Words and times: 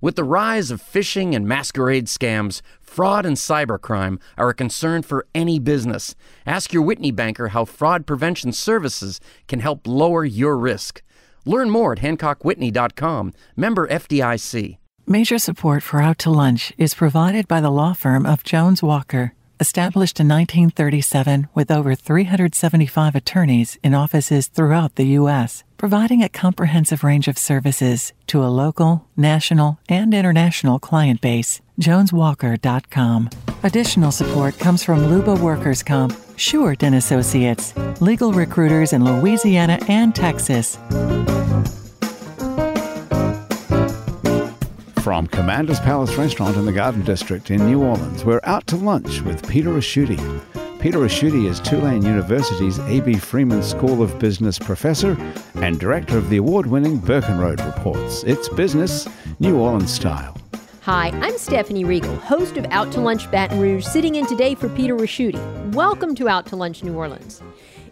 With 0.00 0.16
the 0.16 0.24
rise 0.24 0.70
of 0.70 0.82
phishing 0.82 1.34
and 1.36 1.46
masquerade 1.46 2.06
scams, 2.06 2.62
fraud 2.80 3.26
and 3.26 3.36
cybercrime 3.36 4.18
are 4.38 4.48
a 4.48 4.54
concern 4.54 5.02
for 5.02 5.26
any 5.34 5.58
business. 5.58 6.14
Ask 6.46 6.72
your 6.72 6.82
Whitney 6.82 7.10
banker 7.10 7.48
how 7.48 7.66
fraud 7.66 8.06
prevention 8.06 8.52
services 8.52 9.20
can 9.46 9.60
help 9.60 9.86
lower 9.86 10.24
your 10.24 10.56
risk. 10.56 11.02
Learn 11.44 11.68
more 11.68 11.92
at 11.92 11.98
HancockWhitney.com, 11.98 13.32
member 13.56 13.86
FDIC. 13.88 14.78
Major 15.06 15.38
support 15.38 15.82
for 15.82 16.00
Out 16.00 16.18
to 16.20 16.30
Lunch 16.30 16.72
is 16.78 16.94
provided 16.94 17.46
by 17.46 17.60
the 17.60 17.70
law 17.70 17.92
firm 17.92 18.24
of 18.24 18.42
Jones 18.42 18.82
Walker. 18.82 19.34
Established 19.60 20.18
in 20.18 20.26
1937 20.26 21.48
with 21.54 21.70
over 21.70 21.94
375 21.94 23.14
attorneys 23.14 23.78
in 23.82 23.92
offices 23.92 24.48
throughout 24.48 24.94
the 24.94 25.08
U.S., 25.20 25.64
providing 25.76 26.22
a 26.22 26.30
comprehensive 26.30 27.04
range 27.04 27.28
of 27.28 27.36
services 27.36 28.14
to 28.28 28.42
a 28.42 28.48
local, 28.48 29.06
national, 29.18 29.78
and 29.86 30.14
international 30.14 30.78
client 30.78 31.20
base. 31.20 31.60
JonesWalker.com. 31.78 33.28
Additional 33.62 34.10
support 34.10 34.58
comes 34.58 34.82
from 34.82 35.06
Luba 35.08 35.34
Workers 35.34 35.82
Comp, 35.82 36.16
Short 36.36 36.82
and 36.82 36.94
Associates, 36.94 37.74
legal 38.00 38.32
recruiters 38.32 38.94
in 38.94 39.04
Louisiana 39.04 39.78
and 39.88 40.14
Texas. 40.14 40.78
From 45.02 45.26
Commander's 45.28 45.80
Palace 45.80 46.14
Restaurant 46.16 46.58
in 46.58 46.66
the 46.66 46.72
Garden 46.72 47.02
District 47.02 47.50
in 47.50 47.64
New 47.64 47.82
Orleans, 47.82 48.22
we're 48.22 48.42
out 48.42 48.66
to 48.66 48.76
lunch 48.76 49.22
with 49.22 49.48
Peter 49.48 49.70
Ricchiuti. 49.70 50.18
Peter 50.78 50.98
Ricchiuti 50.98 51.48
is 51.48 51.58
Tulane 51.58 52.02
University's 52.02 52.78
A.B. 52.80 53.14
Freeman 53.14 53.62
School 53.62 54.02
of 54.02 54.18
Business 54.18 54.58
professor 54.58 55.16
and 55.54 55.80
director 55.80 56.18
of 56.18 56.28
the 56.28 56.36
award 56.36 56.66
winning 56.66 56.98
Burkenroad 56.98 57.64
Reports. 57.64 58.24
It's 58.24 58.50
business, 58.50 59.08
New 59.38 59.58
Orleans 59.58 59.90
style. 59.90 60.36
Hi, 60.82 61.08
I'm 61.22 61.38
Stephanie 61.38 61.84
Riegel, 61.84 62.16
host 62.16 62.58
of 62.58 62.66
Out 62.66 62.92
to 62.92 63.00
Lunch 63.00 63.30
Baton 63.30 63.58
Rouge, 63.58 63.86
sitting 63.86 64.16
in 64.16 64.26
today 64.26 64.54
for 64.54 64.68
Peter 64.68 64.94
Ricchiuti. 64.94 65.72
Welcome 65.72 66.14
to 66.16 66.28
Out 66.28 66.44
to 66.48 66.56
Lunch 66.56 66.84
New 66.84 66.94
Orleans. 66.94 67.42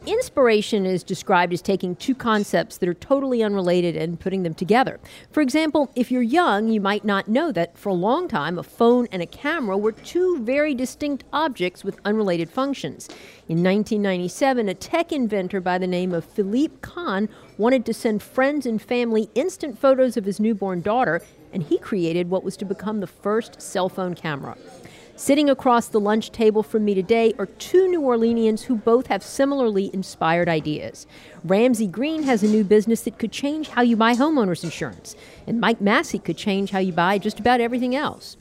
Inspiration 0.08 0.86
is 0.86 1.02
described 1.02 1.52
as 1.52 1.60
taking 1.60 1.94
two 1.94 2.14
concepts 2.14 2.78
that 2.78 2.88
are 2.88 2.94
totally 2.94 3.42
unrelated 3.42 3.94
and 3.94 4.18
putting 4.18 4.42
them 4.42 4.54
together. 4.54 4.98
For 5.30 5.42
example, 5.42 5.90
if 5.94 6.10
you're 6.10 6.22
young, 6.22 6.68
you 6.68 6.80
might 6.80 7.04
not 7.04 7.28
know 7.28 7.52
that 7.52 7.76
for 7.76 7.90
a 7.90 7.94
long 7.94 8.26
time, 8.26 8.58
a 8.58 8.62
phone 8.62 9.06
and 9.12 9.20
a 9.20 9.26
camera 9.26 9.76
were 9.76 9.92
two 9.92 10.38
very 10.42 10.74
distinct 10.74 11.24
objects 11.30 11.84
with 11.84 12.00
unrelated 12.06 12.48
functions. 12.48 13.06
In 13.50 13.62
1997, 13.62 14.70
a 14.70 14.74
tech 14.74 15.12
inventor 15.12 15.60
by 15.60 15.76
the 15.76 15.86
name 15.86 16.14
of 16.14 16.24
Philippe 16.24 16.76
Kahn 16.80 17.28
wanted 17.58 17.84
to 17.84 17.92
send 17.92 18.22
friends 18.22 18.64
and 18.64 18.80
family 18.80 19.28
instant 19.34 19.78
photos 19.78 20.16
of 20.16 20.24
his 20.24 20.40
newborn 20.40 20.80
daughter, 20.80 21.20
and 21.52 21.62
he 21.62 21.76
created 21.76 22.30
what 22.30 22.44
was 22.44 22.56
to 22.56 22.64
become 22.64 23.00
the 23.00 23.06
first 23.06 23.60
cell 23.60 23.90
phone 23.90 24.14
camera. 24.14 24.56
Sitting 25.18 25.50
across 25.50 25.88
the 25.88 25.98
lunch 25.98 26.30
table 26.30 26.62
from 26.62 26.84
me 26.84 26.94
today 26.94 27.34
are 27.40 27.46
two 27.46 27.88
New 27.88 28.02
Orleanians 28.02 28.62
who 28.62 28.76
both 28.76 29.08
have 29.08 29.20
similarly 29.20 29.90
inspired 29.92 30.48
ideas. 30.48 31.08
Ramsey 31.42 31.88
Green 31.88 32.22
has 32.22 32.44
a 32.44 32.46
new 32.46 32.62
business 32.62 33.00
that 33.00 33.18
could 33.18 33.32
change 33.32 33.70
how 33.70 33.82
you 33.82 33.96
buy 33.96 34.14
homeowners 34.14 34.62
insurance, 34.62 35.16
and 35.44 35.60
Mike 35.60 35.80
Massey 35.80 36.20
could 36.20 36.36
change 36.36 36.70
how 36.70 36.78
you 36.78 36.92
buy 36.92 37.18
just 37.18 37.40
about 37.40 37.60
everything 37.60 37.96
else. 37.96 38.36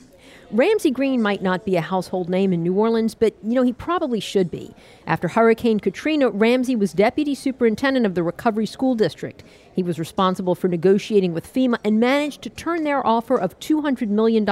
Ramsey 0.52 0.92
Green 0.92 1.20
might 1.20 1.42
not 1.42 1.64
be 1.64 1.74
a 1.74 1.80
household 1.80 2.28
name 2.28 2.52
in 2.52 2.62
New 2.62 2.74
Orleans, 2.74 3.16
but 3.16 3.34
you 3.42 3.54
know, 3.56 3.64
he 3.64 3.72
probably 3.72 4.20
should 4.20 4.48
be. 4.48 4.72
After 5.04 5.26
Hurricane 5.26 5.80
Katrina, 5.80 6.30
Ramsey 6.30 6.76
was 6.76 6.92
deputy 6.92 7.34
superintendent 7.34 8.06
of 8.06 8.14
the 8.14 8.22
Recovery 8.22 8.66
School 8.66 8.94
District. 8.94 9.42
He 9.74 9.82
was 9.82 9.98
responsible 9.98 10.54
for 10.54 10.68
negotiating 10.68 11.34
with 11.34 11.52
FEMA 11.52 11.78
and 11.82 11.98
managed 11.98 12.42
to 12.42 12.50
turn 12.50 12.84
their 12.84 13.04
offer 13.04 13.36
of 13.36 13.58
$200 13.58 14.08
million 14.10 14.44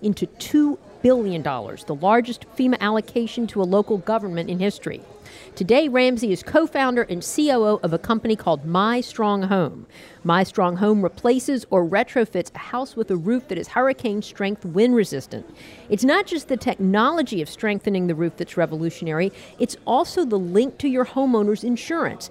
into 0.00 0.28
$2 0.28 0.78
billion, 1.04 1.42
the 1.42 1.98
largest 2.00 2.46
FEMA 2.56 2.80
allocation 2.80 3.46
to 3.46 3.60
a 3.60 3.62
local 3.62 3.98
government 3.98 4.48
in 4.48 4.58
history. 4.58 5.02
Today, 5.54 5.86
Ramsey 5.86 6.32
is 6.32 6.42
co 6.42 6.66
founder 6.66 7.02
and 7.02 7.22
COO 7.22 7.78
of 7.82 7.92
a 7.92 7.98
company 7.98 8.36
called 8.36 8.64
My 8.64 9.02
Strong 9.02 9.42
Home. 9.42 9.86
My 10.22 10.44
Strong 10.44 10.78
Home 10.78 11.02
replaces 11.02 11.66
or 11.68 11.86
retrofits 11.86 12.50
a 12.54 12.58
house 12.58 12.96
with 12.96 13.10
a 13.10 13.16
roof 13.16 13.48
that 13.48 13.58
is 13.58 13.68
hurricane 13.68 14.22
strength 14.22 14.64
wind 14.64 14.96
resistant. 14.96 15.44
It's 15.90 16.04
not 16.04 16.24
just 16.24 16.48
the 16.48 16.56
technology 16.56 17.42
of 17.42 17.50
strengthening 17.50 18.06
the 18.06 18.14
roof 18.14 18.38
that's 18.38 18.56
revolutionary, 18.56 19.30
it's 19.58 19.76
also 19.86 20.24
the 20.24 20.38
link 20.38 20.78
to 20.78 20.88
your 20.88 21.04
homeowner's 21.04 21.64
insurance. 21.64 22.30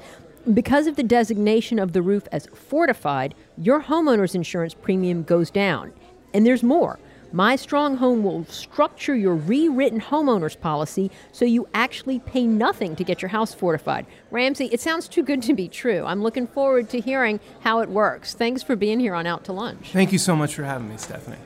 Because 0.51 0.87
of 0.87 0.95
the 0.95 1.03
designation 1.03 1.77
of 1.77 1.93
the 1.93 2.01
roof 2.01 2.27
as 2.31 2.47
fortified, 2.47 3.35
your 3.55 3.83
homeowner's 3.83 4.33
insurance 4.33 4.73
premium 4.73 5.21
goes 5.21 5.51
down. 5.51 5.93
And 6.33 6.43
there's 6.43 6.63
more. 6.63 6.97
My 7.35 7.55
Strong 7.55 7.97
Home 7.97 8.23
will 8.23 8.45
structure 8.45 9.15
your 9.15 9.33
rewritten 9.33 9.99
homeowner's 9.99 10.55
policy 10.55 11.09
so 11.31 11.45
you 11.45 11.67
actually 11.73 12.19
pay 12.19 12.45
nothing 12.45 12.95
to 12.95 13.03
get 13.03 13.23
your 13.23 13.29
house 13.29 13.55
fortified. 13.55 14.05
Ramsey, 14.29 14.65
it 14.71 14.79
sounds 14.79 15.07
too 15.07 15.23
good 15.23 15.41
to 15.41 15.55
be 15.55 15.67
true. 15.67 16.05
I'm 16.05 16.21
looking 16.21 16.45
forward 16.45 16.89
to 16.89 16.99
hearing 16.99 17.39
how 17.61 17.79
it 17.79 17.89
works. 17.89 18.35
Thanks 18.35 18.61
for 18.61 18.75
being 18.75 18.99
here 18.99 19.15
on 19.15 19.25
Out 19.25 19.45
to 19.45 19.51
Lunch. 19.51 19.89
Thank 19.93 20.11
you 20.11 20.19
so 20.19 20.35
much 20.35 20.53
for 20.53 20.63
having 20.63 20.89
me, 20.89 20.97
Stephanie. 20.97 21.37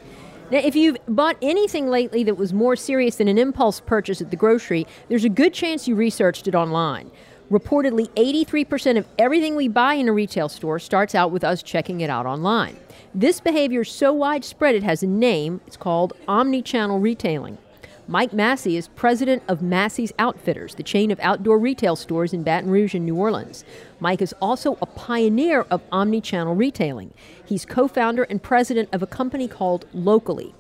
Now, 0.52 0.58
if 0.58 0.76
you've 0.76 0.98
bought 1.08 1.38
anything 1.42 1.88
lately 1.90 2.22
that 2.26 2.36
was 2.36 2.52
more 2.52 2.76
serious 2.76 3.16
than 3.16 3.30
an 3.30 3.38
impulse 3.38 3.80
purchase 3.80 4.20
at 4.20 4.30
the 4.30 4.36
grocery, 4.36 4.86
there's 5.08 5.24
a 5.24 5.30
good 5.30 5.54
chance 5.54 5.88
you 5.88 5.96
researched 5.96 6.50
it 6.50 6.56
online. 6.56 7.12
Reportedly, 7.50 8.10
83% 8.10 8.98
of 8.98 9.08
everything 9.18 9.56
we 9.56 9.70
buy 9.70 9.94
in 9.94 10.10
a 10.10 10.12
retail 10.12 10.50
store 10.50 10.80
starts 10.80 11.16
out 11.16 11.32
with 11.32 11.46
us 11.46 11.64
checking 11.64 12.02
it 12.02 12.10
out 12.10 12.26
online. 12.26 12.76
This 13.18 13.40
behavior 13.40 13.82
is 13.82 13.90
so 13.90 14.14
widespread 14.14 14.76
it 14.76 14.84
has 14.84 15.02
a 15.02 15.08
name. 15.08 15.60
It's 15.66 15.76
called 15.76 16.14
omni-channel 16.28 17.00
retailing. 17.00 17.58
Mike 18.08 18.32
Massey 18.32 18.78
is 18.78 18.90
president 18.90 19.42
of 19.48 19.60
Massey's 19.60 20.14
Outfitters, 20.20 20.76
the 20.76 20.84
chain 20.84 21.10
of 21.10 21.20
outdoor 21.22 21.58
retail 21.58 21.96
stores 21.96 22.32
in 22.32 22.44
Baton 22.44 22.70
Rouge 22.70 22.94
and 22.94 23.08
New 23.08 23.16
Orleans. 23.16 23.66
Mike 24.00 24.22
is 24.22 24.36
also 24.40 24.78
a 24.84 24.86
pioneer 24.86 25.62
of 25.72 25.82
omni-channel 25.92 26.54
retailing. 26.54 27.12
He's 27.44 27.66
co-founder 27.66 28.22
and 28.26 28.44
president 28.44 28.88
of 28.94 29.02
a 29.02 29.08
company 29.08 29.48
called 29.48 29.88
Locally. 29.96 30.54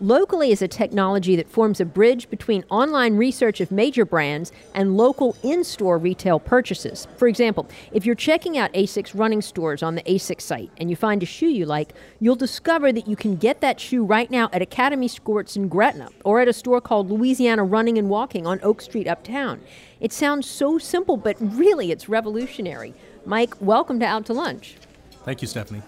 Locally 0.00 0.52
is 0.52 0.62
a 0.62 0.68
technology 0.68 1.34
that 1.34 1.50
forms 1.50 1.80
a 1.80 1.84
bridge 1.84 2.30
between 2.30 2.62
online 2.70 3.16
research 3.16 3.60
of 3.60 3.72
major 3.72 4.04
brands 4.04 4.52
and 4.72 4.96
local 4.96 5.36
in 5.42 5.64
store 5.64 5.98
retail 5.98 6.38
purchases. 6.38 7.08
For 7.16 7.26
example, 7.26 7.66
if 7.90 8.06
you're 8.06 8.14
checking 8.14 8.56
out 8.56 8.72
ASICS 8.74 9.18
running 9.18 9.42
stores 9.42 9.82
on 9.82 9.96
the 9.96 10.02
ASICS 10.02 10.42
site 10.42 10.70
and 10.76 10.88
you 10.88 10.94
find 10.94 11.20
a 11.24 11.26
shoe 11.26 11.48
you 11.48 11.66
like, 11.66 11.94
you'll 12.20 12.36
discover 12.36 12.92
that 12.92 13.08
you 13.08 13.16
can 13.16 13.34
get 13.34 13.60
that 13.60 13.80
shoe 13.80 14.04
right 14.04 14.30
now 14.30 14.48
at 14.52 14.62
Academy 14.62 15.08
Sports 15.08 15.56
in 15.56 15.66
Gretna 15.66 16.10
or 16.24 16.38
at 16.38 16.46
a 16.46 16.52
store 16.52 16.80
called 16.80 17.10
Louisiana 17.10 17.64
Running 17.64 17.98
and 17.98 18.08
Walking 18.08 18.46
on 18.46 18.60
Oak 18.62 18.80
Street 18.80 19.08
uptown. 19.08 19.60
It 19.98 20.12
sounds 20.12 20.48
so 20.48 20.78
simple, 20.78 21.16
but 21.16 21.34
really 21.40 21.90
it's 21.90 22.08
revolutionary. 22.08 22.94
Mike, 23.26 23.60
welcome 23.60 23.98
to 23.98 24.06
Out 24.06 24.26
to 24.26 24.32
Lunch. 24.32 24.76
Thank 25.24 25.42
you, 25.42 25.48
Stephanie. 25.48 25.82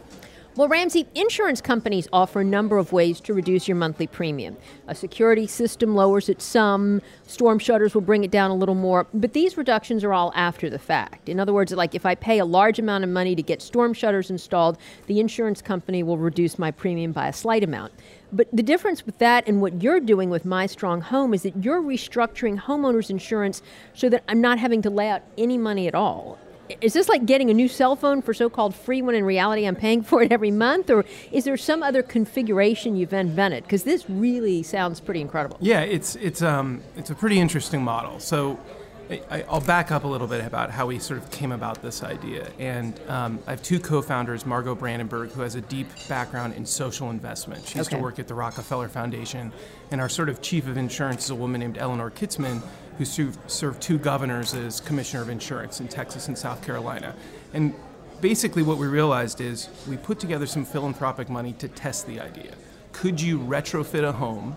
Well, 0.57 0.67
Ramsey, 0.67 1.07
insurance 1.15 1.61
companies 1.61 2.09
offer 2.13 2.41
a 2.41 2.45
number 2.45 2.77
of 2.77 2.93
ways 2.93 3.21
to 3.21 3.33
reduce 3.33 3.69
your 3.69 3.77
monthly 3.77 4.09
premium. 4.09 4.57
A 4.89 4.97
security 4.97 5.47
system 5.47 5.95
lowers 5.95 6.29
it 6.29 6.43
some, 6.43 7.03
storm 7.25 7.61
shutters 7.61 7.95
will 7.95 8.01
bring 8.01 8.25
it 8.25 8.33
down 8.33 8.51
a 8.51 8.55
little 8.57 8.75
more, 8.75 9.07
but 9.15 9.33
these 9.33 9.57
reductions 9.57 10.03
are 10.03 10.13
all 10.13 10.33
after 10.35 10.69
the 10.69 10.79
fact. 10.79 11.29
In 11.29 11.39
other 11.39 11.53
words, 11.53 11.71
like 11.71 11.95
if 11.95 12.05
I 12.05 12.17
pay 12.17 12.41
a 12.41 12.45
large 12.45 12.81
amount 12.81 13.05
of 13.05 13.11
money 13.11 13.37
to 13.37 13.43
get 13.45 13.63
storm 13.63 13.95
shutters 13.95 14.29
installed, 14.29 14.77
the 15.07 15.21
insurance 15.21 15.63
company 15.63 16.03
will 16.03 16.19
reduce 16.19 16.59
my 16.59 16.73
premium 16.73 17.13
by 17.13 17.29
a 17.29 17.33
slight 17.33 17.63
amount. 17.63 17.93
But 18.33 18.49
the 18.53 18.65
difference 18.65 19.07
with 19.07 19.19
that 19.19 19.47
and 19.47 19.61
what 19.61 19.81
you're 19.81 20.01
doing 20.01 20.31
with 20.31 20.45
My 20.45 20.67
Strong 20.67 21.03
Home 21.03 21.33
is 21.33 21.45
that 21.45 21.63
you're 21.63 21.81
restructuring 21.81 22.61
homeowners 22.61 23.09
insurance 23.09 23.63
so 23.95 24.09
that 24.09 24.25
I'm 24.27 24.41
not 24.41 24.59
having 24.59 24.83
to 24.83 24.91
lay 24.91 25.11
out 25.11 25.23
any 25.39 25.59
money 25.59 25.87
at 25.87 25.95
all 25.95 26.41
is 26.81 26.93
this 26.93 27.09
like 27.09 27.27
getting 27.27 27.51
a 27.51 27.55
new 27.55 27.69
cell 27.69 27.97
phone 27.97 28.23
for 28.23 28.35
so-called 28.35 28.75
free 28.75 29.03
when 29.03 29.15
in 29.15 29.25
reality 29.25 29.67
I'm 29.67 29.77
paying 29.77 30.03
for 30.03 30.23
it 30.23 30.33
every 30.33 30.51
month 30.51 30.91
or 30.91 31.05
is 31.33 31.45
there 31.45 31.57
some 31.57 31.83
other 31.83 32.03
configuration 32.03 32.97
you've 32.97 33.13
invented 33.13 33.65
because 33.65 33.85
this 33.85 34.09
really 34.09 34.63
sounds 34.63 35.01
pretty 35.01 35.21
incredible 35.21 35.57
yeah 35.61 35.81
it's 35.81 36.17
it's 36.17 36.43
um 36.43 36.83
it's 36.97 37.11
a 37.11 37.15
pretty 37.15 37.39
interesting 37.39 37.83
model 37.83 38.21
so 38.21 38.59
I, 39.29 39.45
will 39.51 39.61
back 39.61 39.91
up 39.91 40.05
a 40.05 40.07
little 40.07 40.29
bit 40.29 40.45
about 40.45 40.71
how 40.71 40.87
we 40.87 40.99
sort 40.99 41.19
of 41.21 41.31
came 41.31 41.51
about 41.51 41.83
this 41.83 42.05
idea. 42.05 42.49
And 42.59 43.01
um, 43.09 43.41
I 43.47 43.51
have 43.51 43.63
two 43.63 43.81
co 43.81 44.03
founders, 44.03 44.47
Margot 44.47 44.75
Brandenburg, 44.75 45.31
who 45.31 45.41
has 45.41 45.57
a 45.57 45.61
deep 45.63 45.89
background 46.09 46.55
in 46.55 46.65
social 46.65 47.11
investment. 47.11 47.67
She 47.67 47.79
used 47.79 47.91
okay. 47.91 47.97
to 47.97 48.03
work 48.03 48.19
at 48.19 48.29
the 48.29 48.35
Rockefeller 48.35 48.89
Foundation. 48.89 49.53
And 49.91 50.01
our 50.01 50.09
sort 50.09 50.29
of 50.29 50.41
chief 50.41 50.69
of 50.69 50.77
insurance 50.77 51.25
is 51.25 51.31
a 51.31 51.35
woman 51.35 51.61
named 51.61 51.77
Eleanor 51.79 52.11
Kitzman, 52.11 52.63
who 53.01 53.33
served 53.47 53.81
two 53.81 53.99
governors 53.99 54.55
as 54.55 54.81
commissioner 54.81 55.23
of 55.23 55.29
insurance 55.29 55.81
in 55.81 55.89
Texas 55.89 56.29
and 56.29 56.37
South 56.37 56.63
Carolina. 56.63 57.15
And 57.55 57.75
basically, 58.21 58.63
what 58.63 58.79
we 58.79 58.87
realized 58.87 59.41
is 59.41 59.69
we 59.89 59.97
put 59.97 60.21
together 60.21 60.47
some 60.47 60.65
philanthropic 60.65 61.29
money 61.29 61.55
to 61.55 61.69
test 61.69 62.07
the 62.07 62.21
idea. 62.21 62.53
Could 62.93 63.21
you 63.21 63.39
retrofit 63.39 64.05
a 64.05 64.13
home? 64.13 64.57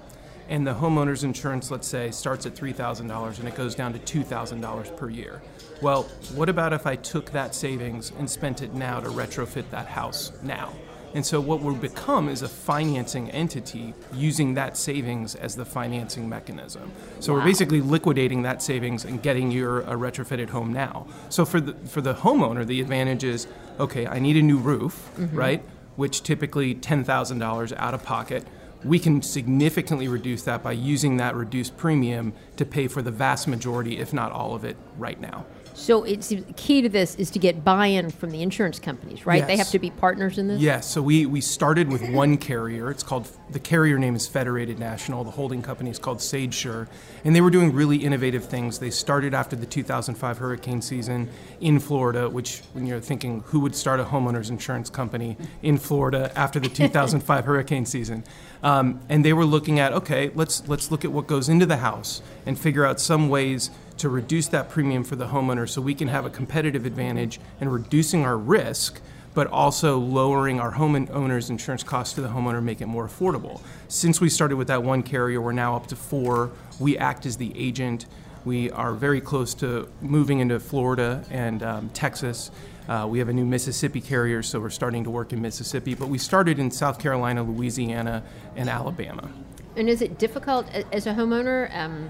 And 0.49 0.67
the 0.67 0.73
homeowner's 0.73 1.23
insurance, 1.23 1.71
let's 1.71 1.87
say, 1.87 2.11
starts 2.11 2.45
at 2.45 2.53
$3,000 2.53 3.39
and 3.39 3.47
it 3.47 3.55
goes 3.55 3.75
down 3.75 3.93
to 3.93 3.99
$2,000 3.99 4.97
per 4.97 5.09
year. 5.09 5.41
Well, 5.81 6.03
what 6.35 6.49
about 6.49 6.73
if 6.73 6.85
I 6.85 6.97
took 6.97 7.31
that 7.31 7.55
savings 7.55 8.11
and 8.19 8.29
spent 8.29 8.61
it 8.61 8.73
now 8.73 8.99
to 8.99 9.07
retrofit 9.09 9.69
that 9.69 9.87
house 9.87 10.33
now? 10.43 10.73
And 11.13 11.25
so 11.25 11.39
what 11.39 11.61
we'll 11.61 11.75
become 11.75 12.27
is 12.27 12.41
a 12.41 12.49
financing 12.49 13.29
entity 13.31 13.93
using 14.13 14.55
that 14.55 14.77
savings 14.77 15.35
as 15.35 15.55
the 15.55 15.65
financing 15.65 16.27
mechanism. 16.27 16.91
So 17.19 17.33
wow. 17.33 17.39
we're 17.39 17.45
basically 17.45 17.81
liquidating 17.81 18.41
that 18.43 18.61
savings 18.61 19.05
and 19.05 19.21
getting 19.21 19.51
your 19.51 19.81
a 19.81 19.95
retrofitted 19.95 20.49
home 20.49 20.73
now. 20.73 21.07
So 21.29 21.45
for 21.45 21.61
the 21.61 21.73
for 21.87 22.01
the 22.01 22.13
homeowner, 22.13 22.65
the 22.65 22.81
advantage 22.81 23.23
is 23.23 23.47
okay, 23.79 24.07
I 24.07 24.19
need 24.19 24.37
a 24.37 24.41
new 24.41 24.57
roof, 24.57 25.11
mm-hmm. 25.15 25.35
right? 25.35 25.63
Which 25.95 26.23
typically 26.23 26.73
$10,000 26.73 27.73
out 27.77 27.93
of 27.93 28.03
pocket 28.03 28.45
we 28.83 28.99
can 28.99 29.21
significantly 29.21 30.07
reduce 30.07 30.43
that 30.43 30.61
by 30.61 30.73
using 30.73 31.17
that 31.17 31.35
reduced 31.35 31.77
premium 31.77 32.33
to 32.57 32.65
pay 32.65 32.87
for 32.87 33.01
the 33.01 33.11
vast 33.11 33.47
majority, 33.47 33.97
if 33.97 34.13
not 34.13 34.31
all 34.31 34.55
of 34.55 34.65
it, 34.65 34.75
right 34.97 35.19
now. 35.19 35.45
So 35.73 36.03
it's 36.03 36.33
key 36.55 36.81
to 36.81 36.89
this 36.89 37.15
is 37.15 37.31
to 37.31 37.39
get 37.39 37.63
buy-in 37.63 38.11
from 38.11 38.31
the 38.31 38.41
insurance 38.41 38.79
companies, 38.79 39.25
right? 39.25 39.39
Yes. 39.39 39.47
They 39.47 39.57
have 39.57 39.69
to 39.71 39.79
be 39.79 39.89
partners 39.89 40.37
in 40.37 40.47
this. 40.47 40.61
Yes. 40.61 40.89
So 40.89 41.01
we 41.01 41.25
we 41.25 41.41
started 41.41 41.89
with 41.89 42.07
one 42.09 42.37
carrier. 42.37 42.91
It's 42.91 43.03
called 43.03 43.27
the 43.49 43.59
carrier 43.59 43.97
name 43.97 44.15
is 44.15 44.27
Federated 44.27 44.79
National. 44.79 45.23
The 45.23 45.31
holding 45.31 45.61
company 45.61 45.89
is 45.89 45.99
called 45.99 46.19
SageSure, 46.19 46.87
and 47.23 47.35
they 47.35 47.41
were 47.41 47.49
doing 47.49 47.73
really 47.73 47.97
innovative 47.97 48.45
things. 48.45 48.79
They 48.79 48.89
started 48.89 49.33
after 49.33 49.55
the 49.55 49.65
2005 49.65 50.37
hurricane 50.37 50.81
season 50.81 51.29
in 51.59 51.79
Florida, 51.79 52.29
which 52.29 52.61
when 52.73 52.85
you're 52.85 52.99
thinking 52.99 53.41
who 53.47 53.59
would 53.61 53.75
start 53.75 53.99
a 53.99 54.05
homeowners 54.05 54.49
insurance 54.49 54.89
company 54.89 55.37
in 55.61 55.77
Florida 55.77 56.31
after 56.35 56.59
the 56.59 56.69
2005 56.69 57.45
hurricane 57.45 57.85
season, 57.85 58.23
um, 58.61 58.99
and 59.09 59.25
they 59.25 59.33
were 59.33 59.45
looking 59.45 59.79
at 59.79 59.93
okay, 59.93 60.31
let's 60.35 60.67
let's 60.67 60.91
look 60.91 61.03
at 61.03 61.11
what 61.11 61.27
goes 61.27 61.49
into 61.49 61.65
the 61.65 61.77
house 61.77 62.21
and 62.45 62.59
figure 62.59 62.85
out 62.85 62.99
some 62.99 63.29
ways 63.29 63.69
to 63.97 64.09
reduce 64.09 64.47
that 64.47 64.69
premium 64.69 65.03
for 65.03 65.15
the 65.15 65.27
homeowner 65.27 65.67
so 65.67 65.81
we 65.81 65.95
can 65.95 66.07
have 66.07 66.25
a 66.25 66.29
competitive 66.29 66.85
advantage 66.85 67.39
in 67.61 67.69
reducing 67.69 68.25
our 68.25 68.37
risk 68.37 69.01
but 69.33 69.47
also 69.47 69.97
lowering 69.97 70.59
our 70.59 70.71
homeowner's 70.73 71.49
insurance 71.49 71.83
costs 71.83 72.13
to 72.15 72.21
the 72.21 72.27
homeowner 72.27 72.61
make 72.61 72.81
it 72.81 72.85
more 72.85 73.07
affordable. 73.07 73.61
Since 73.87 74.21
we 74.21 74.29
started 74.29 74.57
with 74.57 74.67
that 74.67 74.83
one 74.83 75.03
carrier, 75.03 75.41
we're 75.41 75.53
now 75.53 75.75
up 75.75 75.87
to 75.87 75.95
four. 75.95 76.51
We 76.79 76.97
act 76.97 77.25
as 77.25 77.37
the 77.37 77.51
agent. 77.57 78.05
We 78.45 78.71
are 78.71 78.93
very 78.93 79.21
close 79.21 79.53
to 79.55 79.89
moving 80.01 80.39
into 80.39 80.59
Florida 80.59 81.23
and 81.31 81.63
um, 81.63 81.89
Texas. 81.89 82.51
Uh, 82.87 83.07
we 83.09 83.19
have 83.19 83.29
a 83.29 83.33
new 83.33 83.45
Mississippi 83.45 84.01
carrier, 84.01 84.43
so 84.43 84.59
we're 84.59 84.69
starting 84.69 85.05
to 85.05 85.09
work 85.09 85.31
in 85.31 85.41
Mississippi. 85.41 85.95
But 85.95 86.09
we 86.09 86.17
started 86.17 86.59
in 86.59 86.69
South 86.69 86.99
Carolina, 86.99 87.41
Louisiana, 87.41 88.23
and 88.55 88.69
Alabama. 88.69 89.29
And 89.77 89.89
is 89.89 90.01
it 90.01 90.19
difficult 90.19 90.67
as 90.91 91.07
a 91.07 91.13
homeowner 91.13 91.73
um, 91.75 92.09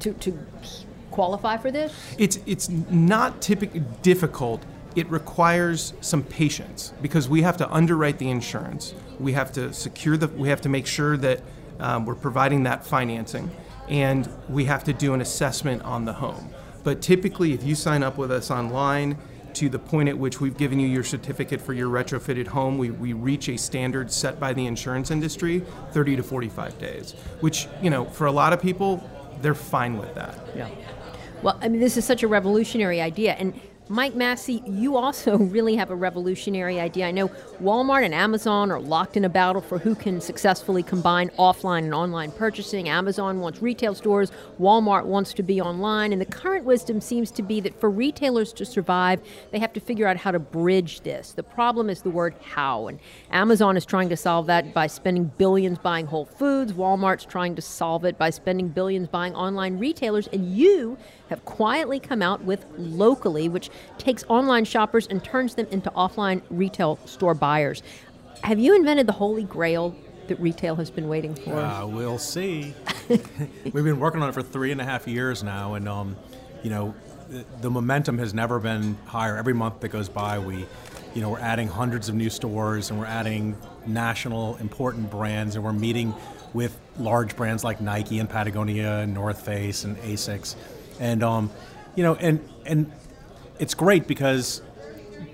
to, 0.00 0.12
to 0.14 0.38
qualify 1.10 1.56
for 1.56 1.70
this? 1.70 1.92
It's 2.18 2.38
it's 2.46 2.68
not 2.68 3.40
typically 3.40 3.82
difficult. 4.02 4.64
It 4.96 5.08
requires 5.10 5.94
some 6.00 6.22
patience 6.22 6.92
because 7.02 7.28
we 7.28 7.42
have 7.42 7.56
to 7.58 7.70
underwrite 7.70 8.18
the 8.18 8.30
insurance. 8.30 8.94
We 9.18 9.32
have 9.32 9.52
to 9.52 9.72
secure 9.72 10.16
the. 10.16 10.28
We 10.28 10.48
have 10.48 10.60
to 10.62 10.68
make 10.68 10.86
sure 10.86 11.16
that 11.16 11.40
um, 11.80 12.06
we're 12.06 12.14
providing 12.14 12.64
that 12.64 12.86
financing, 12.86 13.50
and 13.88 14.28
we 14.48 14.64
have 14.66 14.84
to 14.84 14.92
do 14.92 15.14
an 15.14 15.20
assessment 15.20 15.82
on 15.82 16.04
the 16.04 16.14
home. 16.14 16.50
But 16.84 17.00
typically, 17.00 17.52
if 17.52 17.64
you 17.64 17.74
sign 17.74 18.02
up 18.02 18.18
with 18.18 18.30
us 18.30 18.50
online, 18.50 19.18
to 19.54 19.68
the 19.68 19.78
point 19.78 20.08
at 20.08 20.18
which 20.18 20.40
we've 20.40 20.56
given 20.56 20.80
you 20.80 20.88
your 20.88 21.04
certificate 21.04 21.60
for 21.60 21.72
your 21.72 21.88
retrofitted 21.88 22.48
home, 22.48 22.76
we, 22.76 22.90
we 22.90 23.12
reach 23.12 23.48
a 23.48 23.56
standard 23.56 24.10
set 24.10 24.38
by 24.38 24.52
the 24.52 24.66
insurance 24.66 25.10
industry, 25.10 25.62
30 25.92 26.16
to 26.16 26.22
45 26.22 26.78
days, 26.78 27.12
which, 27.40 27.68
you 27.80 27.88
know, 27.88 28.04
for 28.04 28.26
a 28.26 28.32
lot 28.32 28.52
of 28.52 28.60
people, 28.60 29.08
they're 29.40 29.54
fine 29.54 29.98
with 29.98 30.14
that. 30.14 30.38
Yeah. 30.54 30.68
Well, 31.42 31.58
I 31.60 31.68
mean, 31.68 31.80
this 31.80 31.96
is 31.96 32.04
such 32.04 32.22
a 32.22 32.28
revolutionary 32.28 33.00
idea. 33.00 33.32
And 33.34 33.58
Mike 33.88 34.14
Massey, 34.14 34.62
you 34.64 34.96
also 34.96 35.36
really 35.38 35.76
have 35.76 35.90
a 35.90 35.94
revolutionary 35.94 36.80
idea. 36.80 37.06
I 37.06 37.10
know 37.10 37.28
Walmart 37.62 38.02
and 38.02 38.14
Amazon 38.14 38.70
are 38.70 38.80
locked 38.80 39.18
in 39.18 39.26
a 39.26 39.28
battle 39.28 39.60
for 39.60 39.78
who 39.78 39.94
can 39.94 40.22
successfully 40.22 40.82
combine 40.82 41.28
offline 41.38 41.84
and 41.84 41.94
online 41.94 42.32
purchasing. 42.32 42.88
Amazon 42.88 43.40
wants 43.40 43.60
retail 43.60 43.94
stores, 43.94 44.32
Walmart 44.58 45.04
wants 45.04 45.34
to 45.34 45.42
be 45.42 45.60
online, 45.60 46.14
and 46.14 46.20
the 46.20 46.26
current 46.26 46.64
wisdom 46.64 46.98
seems 46.98 47.30
to 47.32 47.42
be 47.42 47.60
that 47.60 47.78
for 47.78 47.90
retailers 47.90 48.54
to 48.54 48.64
survive, 48.64 49.20
they 49.50 49.58
have 49.58 49.74
to 49.74 49.80
figure 49.80 50.06
out 50.06 50.16
how 50.16 50.30
to 50.30 50.38
bridge 50.38 51.02
this. 51.02 51.32
The 51.32 51.42
problem 51.42 51.90
is 51.90 52.00
the 52.00 52.08
word 52.10 52.34
how, 52.42 52.86
and 52.88 52.98
Amazon 53.32 53.76
is 53.76 53.84
trying 53.84 54.08
to 54.08 54.16
solve 54.16 54.46
that 54.46 54.72
by 54.72 54.86
spending 54.86 55.30
billions 55.36 55.78
buying 55.78 56.06
Whole 56.06 56.24
Foods. 56.24 56.72
Walmart's 56.72 57.26
trying 57.26 57.54
to 57.56 57.62
solve 57.62 58.06
it 58.06 58.16
by 58.16 58.30
spending 58.30 58.68
billions 58.68 59.08
buying 59.08 59.34
online 59.34 59.78
retailers, 59.78 60.26
and 60.28 60.56
you 60.56 60.96
have 61.30 61.44
quietly 61.44 61.98
come 61.98 62.22
out 62.22 62.42
with 62.44 62.64
Locally, 62.76 63.48
which 63.48 63.70
takes 63.98 64.24
online 64.28 64.64
shoppers 64.64 65.06
and 65.06 65.22
turns 65.24 65.54
them 65.54 65.66
into 65.70 65.90
offline 65.90 66.42
retail 66.50 66.98
store 67.06 67.34
buyers. 67.34 67.82
Have 68.42 68.58
you 68.58 68.74
invented 68.74 69.06
the 69.06 69.12
holy 69.12 69.44
grail 69.44 69.94
that 70.28 70.38
retail 70.40 70.76
has 70.76 70.90
been 70.90 71.08
waiting 71.08 71.34
for? 71.34 71.54
Uh, 71.54 71.86
we'll 71.86 72.18
see. 72.18 72.74
We've 73.08 73.84
been 73.84 74.00
working 74.00 74.22
on 74.22 74.28
it 74.28 74.32
for 74.32 74.42
three 74.42 74.72
and 74.72 74.80
a 74.80 74.84
half 74.84 75.08
years 75.08 75.42
now, 75.42 75.74
and 75.74 75.88
um, 75.88 76.16
you 76.62 76.70
know, 76.70 76.94
the, 77.28 77.44
the, 77.62 77.70
momentum 77.70 78.18
has 78.18 78.34
never 78.34 78.58
been 78.58 78.96
higher. 79.06 79.36
Every 79.36 79.54
month 79.54 79.80
that 79.80 79.88
goes 79.88 80.08
by, 80.08 80.38
we, 80.38 80.66
you 81.14 81.22
know, 81.22 81.30
we're 81.30 81.40
adding 81.40 81.68
hundreds 81.68 82.08
of 82.08 82.14
new 82.14 82.30
stores, 82.30 82.90
and 82.90 82.98
we're 82.98 83.06
adding 83.06 83.56
national 83.86 84.56
important 84.56 85.10
brands, 85.10 85.56
and 85.56 85.64
we're 85.64 85.72
meeting 85.72 86.14
with 86.52 86.78
large 86.98 87.34
brands 87.34 87.64
like 87.64 87.80
Nike 87.80 88.18
and 88.18 88.28
Patagonia 88.28 88.98
and 88.98 89.12
North 89.14 89.44
Face 89.44 89.84
and 89.84 89.96
Asics 89.98 90.54
and 91.00 91.22
um, 91.22 91.50
you 91.94 92.02
know, 92.02 92.14
and 92.16 92.46
and 92.66 92.92
it's 93.58 93.74
great 93.74 94.06
because 94.06 94.62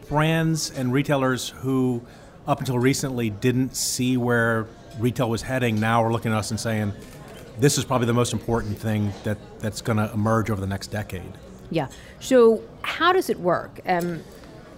brands 0.09 0.71
and 0.71 0.93
retailers 0.93 1.49
who 1.49 2.03
up 2.47 2.59
until 2.59 2.79
recently 2.79 3.31
didn't 3.31 3.77
see 3.77 4.17
where 4.17 4.67
retail 4.99 5.31
was 5.31 5.43
heading 5.43 5.79
now 5.79 6.03
are 6.03 6.13
looking 6.13 6.33
at 6.33 6.39
us 6.39 6.51
and 6.51 6.59
saying, 6.59 6.93
this 7.59 7.79
is 7.79 7.85
probably 7.85 8.07
the 8.07 8.13
most 8.13 8.33
important 8.33 8.77
thing 8.79 9.13
that 9.25 9.39
that's 9.61 9.81
going 9.81 9.99
to 9.99 10.11
emerge 10.13 10.51
over 10.51 10.61
the 10.61 10.67
next 10.67 10.89
decade. 10.89 11.33
Yeah. 11.71 11.89
So 12.19 12.63
how 12.83 13.13
does 13.13 13.31
it 13.31 13.39
work? 13.39 13.81
Um, 13.87 14.23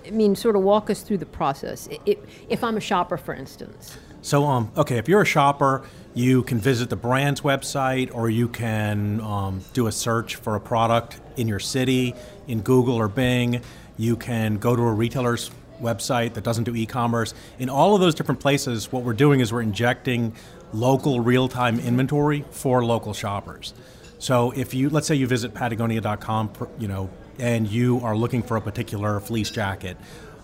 I 0.06 0.10
mean, 0.10 0.34
sort 0.34 0.56
of 0.56 0.62
walk 0.62 0.90
us 0.90 1.02
through 1.02 1.18
the 1.18 1.26
process. 1.26 1.88
If, 2.04 2.18
if 2.48 2.62
I'm 2.62 2.76
a 2.76 2.80
shopper, 2.80 3.16
for 3.16 3.34
instance. 3.34 3.96
So, 4.22 4.44
um, 4.46 4.72
okay, 4.76 4.98
if 4.98 5.08
you're 5.08 5.22
a 5.22 5.26
shopper 5.26 5.84
you 6.14 6.42
can 6.42 6.58
visit 6.58 6.90
the 6.90 6.96
brand's 6.96 7.40
website 7.40 8.14
or 8.14 8.28
you 8.28 8.48
can 8.48 9.20
um, 9.22 9.64
do 9.72 9.86
a 9.86 9.92
search 9.92 10.36
for 10.36 10.56
a 10.56 10.60
product 10.60 11.20
in 11.36 11.48
your 11.48 11.58
city 11.58 12.14
in 12.46 12.60
Google 12.60 12.94
or 12.94 13.08
Bing. 13.08 13.62
You 13.96 14.16
can 14.16 14.58
go 14.58 14.76
to 14.76 14.82
a 14.82 14.92
retailer's 14.92 15.50
website 15.80 16.34
that 16.34 16.44
doesn't 16.44 16.64
do 16.64 16.76
e 16.76 16.84
commerce. 16.84 17.32
In 17.58 17.70
all 17.70 17.94
of 17.94 18.00
those 18.00 18.14
different 18.14 18.40
places, 18.40 18.92
what 18.92 19.04
we're 19.04 19.14
doing 19.14 19.40
is 19.40 19.52
we're 19.52 19.62
injecting 19.62 20.34
local 20.74 21.20
real 21.20 21.48
time 21.48 21.80
inventory 21.80 22.44
for 22.50 22.84
local 22.84 23.14
shoppers. 23.14 23.72
So 24.18 24.52
if 24.52 24.74
you, 24.74 24.90
let's 24.90 25.06
say 25.06 25.14
you 25.14 25.26
visit 25.26 25.54
patagonia.com, 25.54 26.52
you 26.78 26.88
know, 26.88 27.10
and 27.38 27.66
you 27.66 28.00
are 28.00 28.14
looking 28.14 28.42
for 28.42 28.56
a 28.56 28.60
particular 28.60 29.18
fleece 29.18 29.50
jacket, 29.50 29.96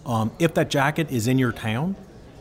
um, 0.07 0.33
if 0.39 0.55
that 0.55 0.71
jacket 0.71 1.11
is 1.11 1.29
in 1.29 1.39
your 1.39 1.53
town, 1.53 1.95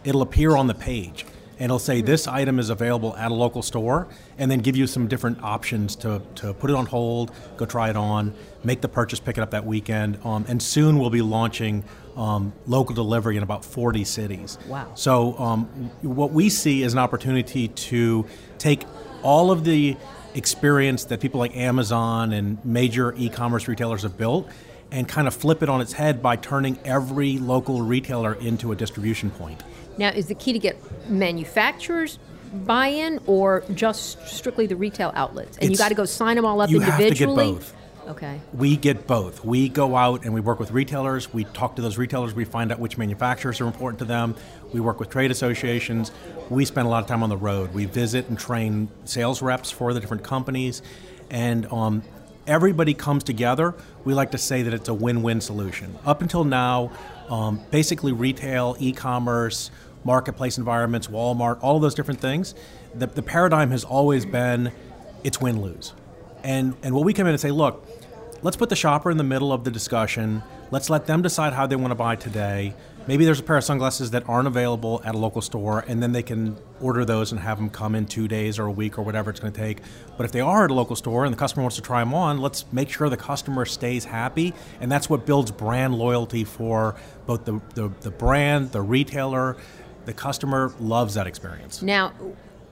it'll 0.06 0.22
appear 0.22 0.56
on 0.56 0.68
the 0.68 0.74
page 0.74 1.26
and 1.60 1.66
it'll 1.66 1.80
say 1.80 2.02
this 2.02 2.28
item 2.28 2.60
is 2.60 2.70
available 2.70 3.16
at 3.16 3.32
a 3.32 3.34
local 3.34 3.62
store 3.62 4.08
and 4.38 4.50
then 4.50 4.60
give 4.60 4.76
you 4.76 4.88
some 4.88 5.08
different 5.08 5.42
options 5.44 5.96
to, 5.96 6.22
to 6.36 6.54
put 6.54 6.70
it 6.70 6.76
on 6.76 6.86
hold 6.86 7.32
go 7.58 7.66
try 7.66 7.90
it 7.90 7.96
on 7.96 8.34
make 8.64 8.82
the 8.82 8.88
purchase 8.88 9.20
pick 9.20 9.38
it 9.38 9.42
up 9.42 9.52
that 9.52 9.66
weekend 9.66 10.20
um, 10.24 10.46
and 10.48 10.62
soon 10.62 11.00
we'll 11.00 11.10
be 11.10 11.22
launching 11.22 11.84
um, 12.18 12.52
local 12.66 12.96
delivery 12.96 13.38
in 13.38 13.44
about 13.44 13.64
40 13.64 14.04
cities. 14.04 14.58
Wow. 14.68 14.92
So 14.96 15.38
um, 15.38 15.66
what 16.02 16.32
we 16.32 16.50
see 16.50 16.82
is 16.82 16.94
an 16.94 17.00
opportunity 17.00 17.68
to 17.68 18.26
take 18.58 18.84
all 19.22 19.52
of 19.52 19.64
the 19.64 19.96
experience 20.34 21.06
that 21.06 21.20
people 21.20 21.40
like 21.40 21.56
amazon 21.56 22.32
and 22.32 22.64
major 22.64 23.12
e-commerce 23.18 23.68
retailers 23.68 24.04
have 24.04 24.18
built 24.18 24.48
and 24.92 25.08
kind 25.08 25.28
of 25.28 25.36
flip 25.36 25.62
it 25.62 25.70
on 25.70 25.82
its 25.82 25.94
head 25.94 26.22
by 26.22 26.36
turning 26.36 26.80
every 26.86 27.38
local 27.38 27.82
retailer 27.82 28.34
into 28.34 28.72
a 28.72 28.76
distribution 28.76 29.30
point 29.32 29.62
now, 29.98 30.10
is 30.10 30.28
the 30.28 30.36
key 30.36 30.54
to 30.54 30.60
get 30.60 30.78
manufacturers 31.10 32.20
buy-in 32.54 33.20
or 33.26 33.64
just 33.74 34.26
strictly 34.28 34.68
the 34.68 34.76
retail 34.76 35.12
outlets? 35.16 35.58
And 35.58 35.72
it's, 35.72 35.80
you 35.80 35.84
got 35.84 35.90
to 35.90 35.96
go 35.96 36.06
sign 36.06 36.36
them 36.36 36.46
all 36.46 36.62
up 36.62 36.70
you 36.70 36.82
individually. 36.82 37.48
You 37.48 37.54
have 37.56 37.64
to 37.64 37.74
get 37.74 37.74
both. 37.74 37.74
Okay. 38.10 38.40
We 38.54 38.78
get 38.78 39.06
both. 39.06 39.44
We 39.44 39.68
go 39.68 39.98
out 39.98 40.24
and 40.24 40.34
we 40.34 40.40
work 40.40 40.60
with 40.60 40.72
retailers. 40.72 41.34
We 41.34 41.44
talk 41.44 41.76
to 41.76 41.82
those 41.82 41.98
retailers. 41.98 42.34
We 42.34 42.46
find 42.46 42.72
out 42.72 42.80
which 42.80 42.98
manufacturers 42.98 43.60
are 43.60 43.66
important 43.66 44.00
to 44.00 44.06
them. 44.06 44.36
We 44.72 44.80
work 44.80 45.00
with 45.00 45.10
trade 45.10 45.30
associations. 45.30 46.12
We 46.50 46.64
spend 46.64 46.88
a 46.88 46.90
lot 46.90 47.04
of 47.04 47.10
time 47.10 47.22
on 47.22 47.30
the 47.30 47.38
road. 47.38 47.74
We 47.74 47.86
visit 47.86 48.30
and 48.30 48.40
train 48.40 48.88
sales 49.04 49.42
reps 49.42 49.72
for 49.72 49.94
the 49.94 50.00
different 50.00 50.24
companies, 50.24 50.82
and 51.30 51.66
um, 51.66 52.02
everybody 52.46 52.94
comes 52.94 53.26
together. 53.26 53.76
We 54.08 54.14
like 54.14 54.32
to 54.32 54.38
say 54.38 54.62
that 54.62 54.74
it's 54.74 54.88
a 54.88 54.94
win-win 54.94 55.42
solution. 55.42 56.00
Up 56.06 56.22
until 56.22 56.46
now, 56.46 56.94
um, 57.28 57.60
basically 57.72 58.14
retail, 58.14 58.78
e-commerce, 58.80 59.70
marketplace 60.06 60.58
environments, 60.58 61.08
Walmart, 61.08 61.58
all 61.62 61.76
of 61.76 61.82
those 61.82 61.94
different 61.94 62.22
things, 62.22 62.56
the, 62.96 63.08
the 63.08 63.22
paradigm 63.22 63.70
has 63.72 63.84
always 63.84 64.26
been 64.26 64.72
it's 65.26 65.42
win 65.42 65.62
lose. 65.62 65.92
And, 66.42 66.78
and 66.84 66.96
what 66.96 67.04
we 67.04 67.12
come 67.12 67.28
in 67.28 67.32
and 67.32 67.42
say, 67.42 67.52
look, 67.52 67.86
let's 68.42 68.58
put 68.58 68.70
the 68.70 68.76
shopper 68.76 69.12
in 69.12 69.18
the 69.18 69.24
middle 69.24 69.52
of 69.52 69.64
the 69.64 69.72
discussion. 69.72 70.44
Let's 70.72 70.90
let 70.90 71.06
them 71.06 71.22
decide 71.22 71.54
how 71.54 71.68
they 71.68 71.76
want 71.76 71.92
to 71.92 71.96
buy 71.96 72.16
today. 72.16 72.74
maybe 73.08 73.24
there's 73.24 73.40
a 73.40 73.44
pair 73.44 73.58
of 73.58 73.64
sunglasses 73.64 74.12
that 74.12 74.28
aren't 74.28 74.48
available 74.48 75.02
at 75.06 75.16
a 75.16 75.18
local 75.18 75.42
store, 75.42 75.84
and 75.88 76.04
then 76.04 76.12
they 76.12 76.22
can 76.22 76.58
order 76.82 77.06
those 77.06 77.32
and 77.32 77.40
have 77.42 77.58
them 77.58 77.70
come 77.70 77.96
in 77.96 78.06
two 78.06 78.28
days 78.28 78.60
or 78.60 78.66
a 78.66 78.72
week 78.72 79.00
or 79.00 79.02
whatever 79.02 79.30
it's 79.30 79.40
going 79.40 79.54
to 79.54 79.60
take. 79.60 79.80
But 80.18 80.26
if 80.26 80.32
they 80.32 80.42
are 80.42 80.66
at 80.66 80.72
a 80.72 80.74
local 80.74 80.96
store 80.96 81.26
and 81.26 81.34
the 81.34 81.38
customer 81.38 81.64
wants 81.64 81.78
to 81.78 81.82
try 81.82 82.02
them 82.02 82.14
on, 82.14 82.40
let's 82.40 82.66
make 82.72 82.90
sure 82.90 83.10
the 83.10 83.18
customer 83.18 83.66
stays 83.66 84.06
happy, 84.06 84.54
and 84.82 84.92
that's 84.92 85.10
what 85.10 85.26
builds 85.26 85.52
brand 85.52 85.96
loyalty 85.96 86.44
for 86.44 86.96
both 87.26 87.46
the, 87.46 87.60
the, 87.74 87.90
the 88.02 88.12
brand, 88.12 88.72
the 88.72 88.82
retailer. 88.82 89.58
The 90.06 90.14
customer 90.14 90.74
loves 90.80 91.16
that 91.16 91.28
experience. 91.28 91.82
Now, 91.82 92.14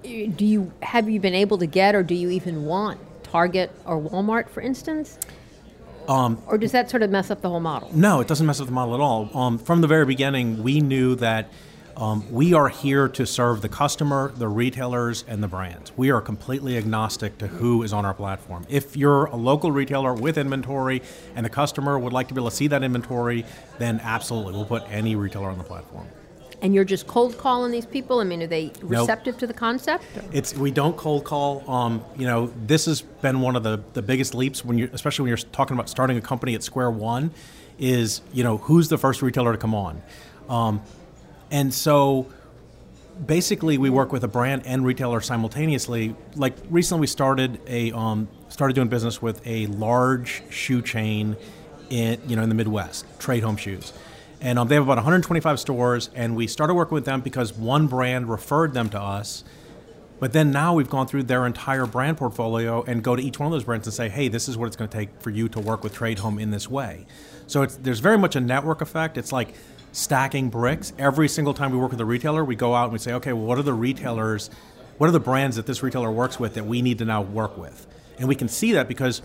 do 0.04 0.46
you 0.46 0.72
have 0.82 1.10
you 1.10 1.20
been 1.20 1.36
able 1.36 1.58
to 1.58 1.66
get, 1.66 1.96
or 1.96 2.04
do 2.04 2.14
you 2.14 2.30
even 2.30 2.66
want 2.66 3.00
Target 3.24 3.72
or 3.86 4.00
Walmart, 4.00 4.50
for 4.50 4.62
instance? 4.62 5.18
Um, 6.08 6.42
or 6.48 6.58
does 6.58 6.72
that 6.72 6.90
sort 6.90 7.04
of 7.04 7.10
mess 7.10 7.32
up 7.32 7.42
the 7.42 7.50
whole 7.50 7.60
model? 7.60 7.90
No, 7.94 8.20
it 8.20 8.28
doesn't 8.28 8.46
mess 8.46 8.60
up 8.60 8.68
the 8.68 8.74
model 8.74 8.94
at 8.96 9.02
all. 9.02 9.30
Um, 9.38 9.58
from 9.58 9.82
the 9.82 9.88
very 9.88 10.06
beginning, 10.06 10.64
we 10.64 10.82
knew 10.82 11.16
that 11.16 11.50
um, 11.98 12.30
we 12.30 12.54
are 12.54 12.68
here 12.68 13.08
to 13.08 13.26
serve 13.26 13.62
the 13.62 13.70
customer, 13.70 14.34
the 14.36 14.50
retailers, 14.50 15.24
and 15.28 15.42
the 15.42 15.48
brands. 15.48 15.94
We 15.96 16.12
are 16.12 16.20
completely 16.20 16.78
agnostic 16.78 17.38
to 17.38 17.48
who 17.48 17.84
is 17.84 17.94
on 17.94 18.06
our 18.06 18.14
platform. 18.14 18.66
If 18.68 18.98
you're 18.98 19.26
a 19.26 19.36
local 19.36 19.72
retailer 19.72 20.14
with 20.14 20.38
inventory 20.38 21.02
and 21.36 21.46
the 21.46 21.50
customer 21.50 21.98
would 21.98 22.12
like 22.12 22.28
to 22.28 22.34
be 22.34 22.42
able 22.42 22.50
to 22.50 22.56
see 22.56 22.68
that 22.68 22.84
inventory, 22.84 23.46
then 23.78 24.02
absolutely, 24.04 24.54
we'll 24.54 24.66
put 24.66 24.84
any 24.90 25.16
retailer 25.16 25.50
on 25.50 25.58
the 25.58 25.64
platform. 25.64 26.08
And 26.62 26.74
you're 26.74 26.86
just 26.86 27.08
cold 27.08 27.38
calling 27.38 27.72
these 27.72 27.86
people? 27.86 28.20
I 28.20 28.24
mean, 28.24 28.42
are 28.42 28.48
they 28.48 28.72
receptive 28.82 29.36
nope. 29.36 29.40
to 29.40 29.48
the 29.48 29.54
concept? 29.54 30.06
It's 30.32 30.56
we 30.56 30.72
don't 30.72 30.98
cold 30.98 31.24
call. 31.24 31.70
Um, 31.70 32.04
you 32.18 32.26
know, 32.26 32.52
this 32.66 32.86
has 32.86 33.02
been 33.02 33.42
one 33.42 33.56
of 33.56 33.64
the, 33.64 33.82
the 33.94 34.02
biggest 34.02 34.34
leaps 34.34 34.64
when 34.64 34.78
you, 34.78 34.90
especially 34.94 35.24
when 35.24 35.30
you're 35.30 35.50
talking 35.52 35.76
about 35.76 35.90
starting 35.90 36.18
a 36.18 36.22
company 36.22 36.56
at 36.56 36.64
square 36.64 36.90
one, 36.90 37.32
is 37.78 38.22
you 38.34 38.44
know 38.44 38.58
who's 38.58 38.90
the 38.90 38.98
first 38.98 39.22
retailer 39.22 39.52
to 39.52 39.58
come 39.58 39.76
on, 39.76 40.02
um, 40.50 40.82
and 41.52 41.74
so 41.74 42.28
basically 43.26 43.78
we 43.78 43.90
work 43.90 44.12
with 44.12 44.24
a 44.24 44.28
brand 44.28 44.64
and 44.66 44.86
retailer 44.86 45.22
simultaneously. 45.22 46.16
Like 46.36 46.56
recently, 46.70 47.02
we 47.02 47.08
started 47.08 47.60
a 47.68 47.92
um, 47.92 48.28
started 48.50 48.74
doing 48.74 48.88
business 48.88 49.22
with 49.22 49.46
a 49.46 49.68
large 49.68 50.44
shoe 50.50 50.82
chain 50.82 51.36
in 51.90 52.20
you 52.28 52.36
know 52.36 52.44
in 52.44 52.50
the 52.50 52.56
Midwest, 52.56 53.06
Trade 53.20 53.44
Home 53.44 53.58
Shoes 53.58 53.94
and 54.42 54.60
um, 54.60 54.68
they 54.68 54.76
have 54.76 54.84
about 54.84 54.98
125 54.98 55.60
stores, 55.60 56.10
and 56.14 56.36
we 56.36 56.48
started 56.48 56.74
working 56.74 56.96
with 56.96 57.06
them 57.06 57.22
because 57.22 57.54
one 57.54 57.88
brand 57.88 58.30
referred 58.30 58.74
them 58.74 58.90
to 58.90 59.00
us. 59.00 59.44
But 60.20 60.34
then 60.34 60.52
now 60.52 60.74
we've 60.74 60.90
gone 60.90 61.08
through 61.08 61.24
their 61.24 61.46
entire 61.46 61.86
brand 61.86 62.18
portfolio 62.18 62.84
and 62.84 63.04
go 63.04 63.16
to 63.16 63.22
each 63.22 63.38
one 63.38 63.48
of 63.48 63.52
those 63.52 63.66
brands 63.66 63.86
and 63.86 63.94
say, 63.94 64.08
hey, 64.08 64.28
this 64.28 64.48
is 64.48 64.58
what 64.58 64.68
it's 64.68 64.76
going 64.76 64.90
to 64.90 64.98
take 64.98 65.10
for 65.22 65.30
you 65.30 65.50
to 65.50 65.60
work 65.60 65.84
with 65.84 65.94
Trade 65.94 66.20
Home 66.20 66.40
in 66.40 66.52
this 66.52 66.70
way. 66.70 67.06
So 67.48 67.66
there's 67.66 68.00
very 68.00 68.18
much 68.18 68.36
a 68.36 68.40
network 68.40 68.82
effect. 68.82 69.18
It's 69.18 69.32
like 69.32 69.54
stacking 69.92 70.50
bricks. 70.50 70.94
Every 70.98 71.28
single 71.28 71.54
time 71.54 71.72
we 71.72 71.78
work 71.78 71.92
with 71.92 72.02
a 72.02 72.06
retailer, 72.06 72.46
we 72.46 72.56
go 72.56 72.74
out 72.74 72.86
and 72.86 72.94
we 72.94 73.00
say, 73.00 73.14
okay, 73.14 73.34
well, 73.34 73.46
what 73.46 73.58
are 73.58 73.64
the 73.64 73.74
retailers, 73.74 74.50
what 74.98 75.08
are 75.08 75.12
the 75.12 75.20
brands 75.20 75.58
that 75.58 75.66
this 75.66 75.84
retailer 75.84 76.12
works 76.12 76.40
with 76.40 76.54
that 76.56 76.66
we 76.66 76.82
need 76.82 76.98
to 77.00 77.06
now 77.06 77.22
work 77.22 77.58
with? 77.58 77.86
And 78.18 78.28
we 78.28 78.36
can 78.36 78.48
see 78.48 78.72
that 78.74 78.88
because 78.88 79.22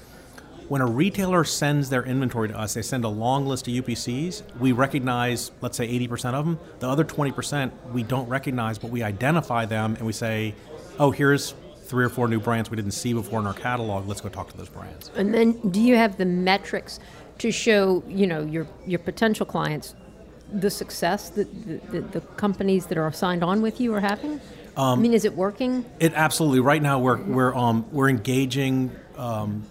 when 0.71 0.81
a 0.81 0.87
retailer 0.87 1.43
sends 1.43 1.91
their 1.91 2.05
inventory 2.05 2.47
to 2.47 2.57
us, 2.57 2.75
they 2.75 2.83
send 2.83 3.05
a 3.05 3.09
long 3.09 3.45
list 3.45 3.67
of 3.67 3.75
UPCs. 3.75 4.45
We 4.61 4.71
recognize, 4.71 5.51
let's 5.61 5.77
say, 5.77 5.89
80% 5.99 6.35
of 6.35 6.45
them. 6.45 6.61
The 6.79 6.89
other 6.89 7.05
20% 7.05 7.73
we 7.91 8.05
don't 8.05 8.29
recognize, 8.29 8.79
but 8.79 8.89
we 8.93 9.03
identify 9.03 9.65
them 9.65 9.97
and 9.97 10.07
we 10.07 10.13
say, 10.13 10.55
oh, 11.01 11.11
here's 11.11 11.55
three 11.87 12.05
or 12.05 12.09
four 12.09 12.29
new 12.29 12.39
brands 12.39 12.71
we 12.71 12.77
didn't 12.77 12.93
see 12.93 13.13
before 13.13 13.41
in 13.41 13.49
our 13.49 13.53
catalog. 13.53 14.07
Let's 14.07 14.21
go 14.21 14.29
talk 14.29 14.49
to 14.53 14.57
those 14.57 14.69
brands. 14.69 15.11
And 15.17 15.35
then, 15.35 15.55
do 15.73 15.81
you 15.81 15.97
have 15.97 16.19
the 16.19 16.25
metrics 16.25 17.01
to 17.39 17.51
show, 17.51 18.05
you 18.07 18.29
know, 18.29 18.43
your 18.43 18.69
your 18.87 19.01
potential 19.01 19.45
clients 19.45 19.97
the 20.53 20.71
success 20.71 21.31
that 21.31 21.91
the, 21.91 22.01
the, 22.01 22.21
companies 22.21 22.87
that 22.87 22.99
are 22.99 23.13
signed 23.13 23.43
on 23.43 23.61
with 23.61 23.81
you 23.81 23.93
are 23.93 24.01
having? 24.01 24.41
Um, 24.77 25.01
I 25.01 25.03
mean, 25.03 25.15
is 25.15 25.25
it 25.25 25.35
working? 25.35 25.85
It 25.99 26.13
absolutely. 26.15 26.61
Right 26.61 26.81
now, 26.81 27.01
we're 27.01 27.21
we're 27.21 27.57
um, 27.57 27.87
we're 27.91 28.09
engaging. 28.09 28.93
Um, 29.17 29.65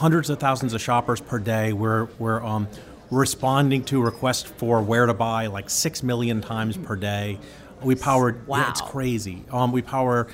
hundreds 0.00 0.30
of 0.30 0.38
thousands 0.38 0.72
of 0.72 0.80
shoppers 0.80 1.20
per 1.20 1.38
day. 1.38 1.74
We're, 1.74 2.06
we're 2.18 2.42
um, 2.42 2.68
responding 3.10 3.84
to 3.84 4.02
requests 4.02 4.44
for 4.44 4.80
where 4.80 5.04
to 5.04 5.12
buy 5.12 5.48
like 5.48 5.68
6 5.68 6.02
million 6.02 6.40
times 6.40 6.78
per 6.78 6.96
day. 6.96 7.38
We 7.82 7.96
power, 7.96 8.34
wow. 8.46 8.60
Yeah, 8.60 8.70
it's 8.70 8.80
crazy. 8.80 9.44
Um, 9.52 9.72
we 9.72 9.82
power 9.82 10.28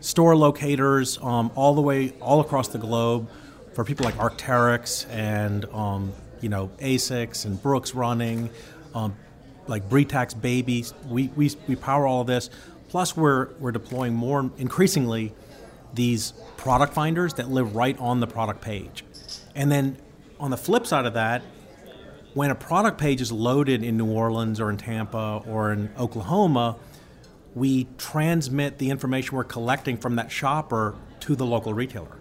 store 0.00 0.34
locators 0.34 1.18
um, 1.22 1.52
all 1.54 1.76
the 1.76 1.80
way, 1.80 2.10
all 2.20 2.40
across 2.40 2.66
the 2.66 2.78
globe 2.78 3.28
for 3.74 3.84
people 3.84 4.04
like 4.04 4.16
Arc'teryx 4.16 5.08
and, 5.08 5.66
um, 5.66 6.12
you 6.40 6.48
know, 6.48 6.72
ASICS 6.80 7.44
and 7.44 7.62
Brooks 7.62 7.94
Running, 7.94 8.50
um, 8.92 9.14
like 9.68 9.88
Britax 9.88 10.38
Babies. 10.38 10.94
We, 11.06 11.28
we, 11.36 11.52
we 11.68 11.76
power 11.76 12.08
all 12.08 12.22
of 12.22 12.26
this. 12.26 12.50
Plus, 12.88 13.16
we're, 13.16 13.50
we're 13.60 13.70
deploying 13.70 14.14
more, 14.14 14.50
increasingly, 14.58 15.32
these 15.94 16.32
product 16.56 16.92
finders 16.92 17.34
that 17.34 17.48
live 17.48 17.76
right 17.76 17.96
on 18.00 18.18
the 18.18 18.26
product 18.26 18.60
page. 18.60 19.04
And 19.54 19.70
then 19.70 19.96
on 20.40 20.50
the 20.50 20.56
flip 20.56 20.86
side 20.86 21.06
of 21.06 21.14
that, 21.14 21.42
when 22.34 22.50
a 22.50 22.54
product 22.54 22.98
page 22.98 23.20
is 23.20 23.30
loaded 23.30 23.82
in 23.82 23.96
New 23.96 24.10
Orleans 24.10 24.60
or 24.60 24.70
in 24.70 24.76
Tampa 24.76 25.42
or 25.46 25.72
in 25.72 25.90
Oklahoma, 25.98 26.76
we 27.54 27.86
transmit 27.98 28.78
the 28.78 28.90
information 28.90 29.36
we're 29.36 29.44
collecting 29.44 29.98
from 29.98 30.16
that 30.16 30.30
shopper 30.30 30.94
to 31.20 31.36
the 31.36 31.44
local 31.44 31.74
retailer. 31.74 32.16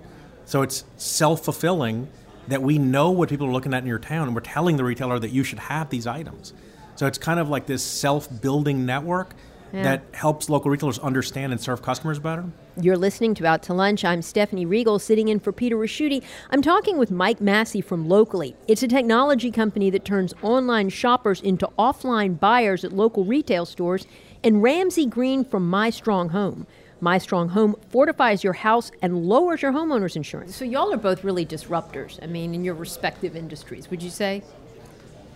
So 0.45 0.61
it's 0.61 0.83
self 0.97 1.45
fulfilling 1.45 2.09
that 2.47 2.61
we 2.61 2.77
know 2.77 3.11
what 3.11 3.29
people 3.29 3.47
are 3.47 3.51
looking 3.51 3.73
at 3.73 3.83
in 3.83 3.87
your 3.87 3.99
town 3.99 4.27
and 4.27 4.35
we're 4.35 4.41
telling 4.41 4.75
the 4.75 4.83
retailer 4.83 5.17
that 5.19 5.29
you 5.29 5.43
should 5.43 5.59
have 5.59 5.89
these 5.89 6.05
items. 6.05 6.53
So 6.95 7.07
it's 7.07 7.17
kind 7.17 7.39
of 7.39 7.49
like 7.49 7.65
this 7.65 7.83
self 7.83 8.27
building 8.41 8.85
network 8.85 9.33
yeah. 9.73 9.83
that 9.83 10.03
helps 10.13 10.49
local 10.49 10.71
retailers 10.71 10.99
understand 10.99 11.51
and 11.51 11.61
serve 11.61 11.81
customers 11.81 12.19
better. 12.19 12.45
You're 12.79 12.97
listening 12.97 13.33
to 13.35 13.45
Out 13.45 13.63
to 13.63 13.73
Lunch. 13.73 14.05
I'm 14.05 14.21
Stephanie 14.21 14.65
Riegel, 14.65 14.99
sitting 14.99 15.27
in 15.27 15.39
for 15.39 15.51
Peter 15.51 15.75
Ricchiuti. 15.75 16.23
I'm 16.49 16.61
talking 16.61 16.97
with 16.97 17.11
Mike 17.11 17.41
Massey 17.41 17.81
from 17.81 18.07
Locally. 18.07 18.55
It's 18.67 18.83
a 18.83 18.87
technology 18.87 19.51
company 19.51 19.89
that 19.89 20.05
turns 20.05 20.33
online 20.41 20.89
shoppers 20.89 21.41
into 21.41 21.67
offline 21.77 22.39
buyers 22.39 22.83
at 22.83 22.93
local 22.93 23.25
retail 23.25 23.65
stores, 23.65 24.07
and 24.43 24.63
Ramsey 24.63 25.05
Green 25.05 25.43
from 25.43 25.69
My 25.69 25.89
Strong 25.89 26.29
Home. 26.29 26.65
My 26.99 27.17
Strong 27.17 27.49
Home 27.49 27.75
fortifies 27.89 28.43
your 28.43 28.53
house 28.53 28.91
and 29.01 29.25
lowers 29.25 29.61
your 29.61 29.71
homeowner's 29.71 30.15
insurance. 30.15 30.55
So, 30.55 30.65
y'all 30.65 30.93
are 30.93 30.97
both 30.97 31.23
really 31.23 31.45
disruptors, 31.45 32.21
I 32.21 32.27
mean, 32.27 32.53
in 32.53 32.63
your 32.63 32.75
respective 32.75 33.35
industries, 33.35 33.89
would 33.89 34.03
you 34.03 34.11
say? 34.11 34.43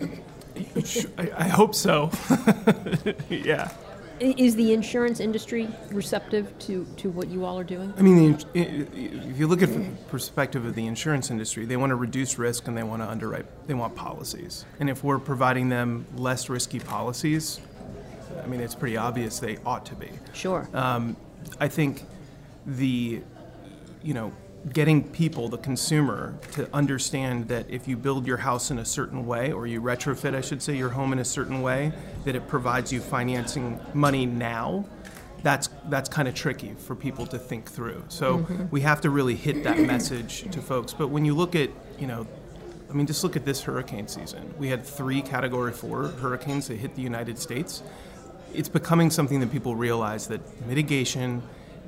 I, 1.18 1.30
I 1.36 1.48
hope 1.48 1.74
so. 1.74 2.10
yeah. 3.28 3.70
Is 4.20 4.56
the 4.56 4.72
insurance 4.72 5.20
industry 5.20 5.68
receptive 5.90 6.58
to, 6.60 6.86
to 6.96 7.10
what 7.10 7.28
you 7.28 7.44
all 7.44 7.58
are 7.58 7.64
doing? 7.64 7.92
I 7.98 8.02
mean, 8.02 8.38
if 8.54 9.38
you 9.38 9.46
look 9.46 9.62
at 9.62 9.72
the 9.72 9.84
perspective 10.08 10.64
of 10.64 10.74
the 10.74 10.86
insurance 10.86 11.30
industry, 11.30 11.66
they 11.66 11.76
want 11.76 11.90
to 11.90 11.96
reduce 11.96 12.38
risk 12.38 12.66
and 12.66 12.76
they 12.76 12.82
want 12.82 13.02
to 13.02 13.08
underwrite, 13.08 13.44
they 13.66 13.74
want 13.74 13.94
policies. 13.94 14.64
And 14.80 14.88
if 14.88 15.04
we're 15.04 15.18
providing 15.18 15.68
them 15.68 16.06
less 16.16 16.48
risky 16.48 16.80
policies, 16.80 17.60
I 18.42 18.46
mean, 18.46 18.60
it's 18.60 18.74
pretty 18.74 18.96
obvious 18.96 19.38
they 19.38 19.58
ought 19.66 19.84
to 19.86 19.94
be. 19.94 20.10
Sure. 20.32 20.68
Um, 20.72 21.16
I 21.60 21.68
think 21.68 22.04
the, 22.64 23.22
you 24.02 24.14
know, 24.14 24.32
getting 24.72 25.04
people, 25.10 25.48
the 25.48 25.58
consumer, 25.58 26.34
to 26.52 26.68
understand 26.74 27.48
that 27.48 27.70
if 27.70 27.86
you 27.86 27.96
build 27.96 28.26
your 28.26 28.38
house 28.38 28.70
in 28.70 28.78
a 28.78 28.84
certain 28.84 29.26
way, 29.26 29.52
or 29.52 29.66
you 29.66 29.80
retrofit, 29.80 30.34
I 30.34 30.40
should 30.40 30.62
say, 30.62 30.76
your 30.76 30.90
home 30.90 31.12
in 31.12 31.18
a 31.18 31.24
certain 31.24 31.62
way, 31.62 31.92
that 32.24 32.34
it 32.34 32.48
provides 32.48 32.92
you 32.92 33.00
financing 33.00 33.80
money 33.94 34.26
now. 34.26 34.84
That's 35.42 35.68
that's 35.88 36.08
kind 36.08 36.26
of 36.26 36.34
tricky 36.34 36.74
for 36.74 36.96
people 36.96 37.26
to 37.26 37.38
think 37.38 37.70
through. 37.70 38.04
So 38.08 38.38
mm-hmm. 38.38 38.64
we 38.70 38.80
have 38.80 39.00
to 39.02 39.10
really 39.10 39.36
hit 39.36 39.62
that 39.62 39.78
message 39.78 40.50
to 40.50 40.60
folks. 40.60 40.92
But 40.92 41.08
when 41.08 41.24
you 41.24 41.34
look 41.34 41.54
at, 41.54 41.70
you 42.00 42.08
know, 42.08 42.26
I 42.90 42.92
mean, 42.92 43.06
just 43.06 43.22
look 43.22 43.36
at 43.36 43.44
this 43.44 43.62
hurricane 43.62 44.08
season. 44.08 44.52
We 44.58 44.68
had 44.68 44.82
three 44.82 45.22
Category 45.22 45.72
Four 45.72 46.08
hurricanes 46.08 46.66
that 46.68 46.78
hit 46.78 46.96
the 46.96 47.02
United 47.02 47.38
States. 47.38 47.82
It's 48.54 48.68
becoming 48.68 49.10
something 49.10 49.38
that 49.40 49.52
people 49.52 49.76
realize 49.76 50.26
that 50.28 50.40
mitigation 50.66 51.42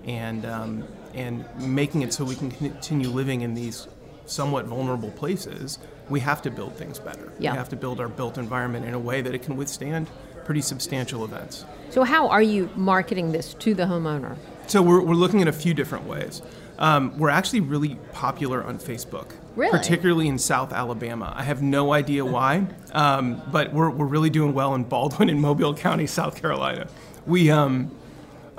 and 0.05 0.45
um, 0.47 0.85
and 1.19 1.45
making 1.59 2.03
it 2.03 2.13
so 2.13 2.25
we 2.25 2.35
can 2.35 2.51
continue 2.51 3.09
living 3.09 3.43
in 3.43 3.55
these 3.55 3.89
somewhat 4.27 4.67
vulnerable 4.67 5.11
places, 5.13 5.79
we 6.09 6.21
have 6.21 6.43
to 6.43 6.51
build 6.51 6.77
things 6.77 6.99
better. 6.99 7.33
Yeah. 7.39 7.53
We 7.53 7.59
have 7.59 7.69
to 7.71 7.77
build 7.77 8.01
our 8.01 8.09
built 8.09 8.39
environment 8.39 8.87
in 8.87 8.95
a 8.95 8.99
way 8.99 9.21
that 9.21 9.35
it 9.35 9.43
can 9.43 9.57
withstand 9.57 10.09
pretty 10.45 10.61
substantial 10.63 11.25
events. 11.25 11.65
So, 11.91 12.05
how 12.05 12.29
are 12.29 12.43
you 12.43 12.71
marketing 12.75 13.33
this 13.33 13.55
to 13.55 13.75
the 13.75 13.85
homeowner? 13.85 14.37
So, 14.67 14.83
we're, 14.83 15.03
we're 15.03 15.15
looking 15.15 15.43
at 15.43 15.49
a 15.49 15.53
few 15.53 15.75
different 15.75 16.07
ways. 16.07 16.43
Um, 16.79 17.19
we're 17.19 17.31
actually 17.31 17.61
really 17.61 17.97
popular 18.13 18.63
on 18.63 18.79
Facebook. 18.79 19.33
Really? 19.57 19.77
Particularly 19.77 20.29
in 20.29 20.39
South 20.39 20.73
Alabama. 20.73 21.33
I 21.37 21.43
have 21.43 21.61
no 21.61 21.93
idea 21.93 22.25
why, 22.25 22.67
um, 22.93 23.43
but 23.51 23.73
we're, 23.73 23.91
we're 23.91 24.07
really 24.07 24.31
doing 24.31 24.55
well 24.55 24.75
in 24.77 24.85
Baldwin 24.85 25.29
and 25.29 25.41
Mobile 25.41 25.75
County, 25.75 26.07
South 26.07 26.41
Carolina. 26.41 26.87
We, 27.27 27.51
um, 27.51 27.91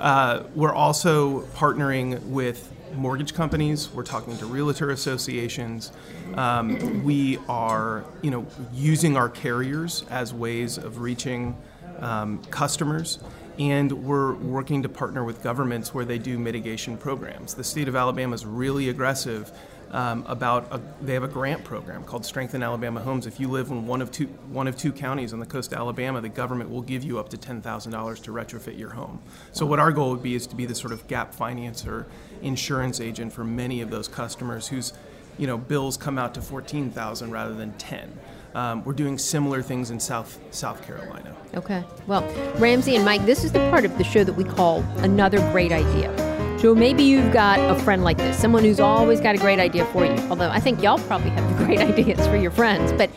uh, 0.00 0.44
we're 0.54 0.74
also 0.74 1.40
partnering 1.54 2.20
with 2.24 2.72
mortgage 2.94 3.34
companies. 3.34 3.88
We're 3.90 4.02
talking 4.02 4.36
to 4.38 4.46
realtor 4.46 4.90
associations. 4.90 5.92
Um, 6.34 7.04
we 7.04 7.38
are, 7.48 8.04
you 8.22 8.30
know, 8.30 8.46
using 8.72 9.16
our 9.16 9.28
carriers 9.28 10.04
as 10.10 10.34
ways 10.34 10.78
of 10.78 11.00
reaching 11.00 11.56
um, 12.00 12.42
customers 12.44 13.18
and 13.58 13.92
we're 13.92 14.34
working 14.36 14.82
to 14.82 14.88
partner 14.88 15.22
with 15.22 15.42
governments 15.42 15.92
where 15.92 16.06
they 16.06 16.18
do 16.18 16.38
mitigation 16.38 16.96
programs. 16.96 17.52
The 17.52 17.64
state 17.64 17.88
of 17.88 17.94
Alabama 17.94 18.34
is 18.34 18.46
really 18.46 18.88
aggressive 18.88 19.52
um, 19.92 20.24
about 20.28 20.68
a, 20.70 20.80
they 21.02 21.14
have 21.14 21.22
a 21.24 21.28
grant 21.28 21.64
program 21.64 22.04
called 22.04 22.24
Strengthen 22.24 22.62
Alabama 22.62 23.00
Homes. 23.00 23.26
If 23.26 23.40
you 23.40 23.48
live 23.48 23.70
in 23.70 23.86
one 23.86 24.00
of 24.00 24.10
two 24.10 24.26
one 24.50 24.68
of 24.68 24.76
two 24.76 24.92
counties 24.92 25.32
on 25.32 25.40
the 25.40 25.46
coast 25.46 25.72
of 25.72 25.78
Alabama, 25.78 26.20
the 26.20 26.28
government 26.28 26.70
will 26.70 26.82
give 26.82 27.02
you 27.02 27.18
up 27.18 27.28
to 27.30 27.36
ten 27.36 27.60
thousand 27.60 27.92
dollars 27.92 28.20
to 28.20 28.32
retrofit 28.32 28.78
your 28.78 28.90
home. 28.90 29.20
So 29.52 29.66
what 29.66 29.78
our 29.78 29.92
goal 29.92 30.10
would 30.10 30.22
be 30.22 30.34
is 30.34 30.46
to 30.48 30.56
be 30.56 30.66
the 30.66 30.74
sort 30.74 30.92
of 30.92 31.06
gap 31.08 31.34
financer, 31.34 32.06
insurance 32.42 33.00
agent 33.00 33.32
for 33.32 33.44
many 33.44 33.80
of 33.80 33.90
those 33.90 34.06
customers 34.08 34.68
whose 34.68 34.92
you 35.38 35.46
know 35.46 35.58
bills 35.58 35.96
come 35.96 36.18
out 36.18 36.34
to 36.34 36.42
fourteen 36.42 36.90
thousand 36.90 37.30
rather 37.30 37.54
than 37.54 37.72
ten. 37.74 38.12
Um, 38.54 38.84
we're 38.84 38.94
doing 38.94 39.16
similar 39.16 39.62
things 39.62 39.90
in 39.90 40.00
South 40.00 40.38
South 40.50 40.84
Carolina. 40.84 41.36
Okay. 41.54 41.84
Well, 42.06 42.22
Ramsey 42.58 42.96
and 42.96 43.04
Mike, 43.04 43.24
this 43.26 43.44
is 43.44 43.52
the 43.52 43.60
part 43.70 43.84
of 43.84 43.96
the 43.98 44.04
show 44.04 44.24
that 44.24 44.34
we 44.34 44.44
call 44.44 44.82
another 44.98 45.38
great 45.50 45.72
idea. 45.72 46.29
So 46.60 46.74
maybe 46.74 47.02
you've 47.02 47.32
got 47.32 47.58
a 47.70 47.74
friend 47.82 48.04
like 48.04 48.18
this, 48.18 48.38
someone 48.38 48.64
who's 48.64 48.80
always 48.80 49.18
got 49.18 49.34
a 49.34 49.38
great 49.38 49.58
idea 49.58 49.86
for 49.86 50.04
you. 50.04 50.12
Although 50.28 50.50
I 50.50 50.60
think 50.60 50.82
y'all 50.82 50.98
probably 50.98 51.30
have 51.30 51.56
great 51.64 51.78
ideas 51.80 52.26
for 52.26 52.36
your 52.36 52.50
friends, 52.50 52.92
but 52.92 53.10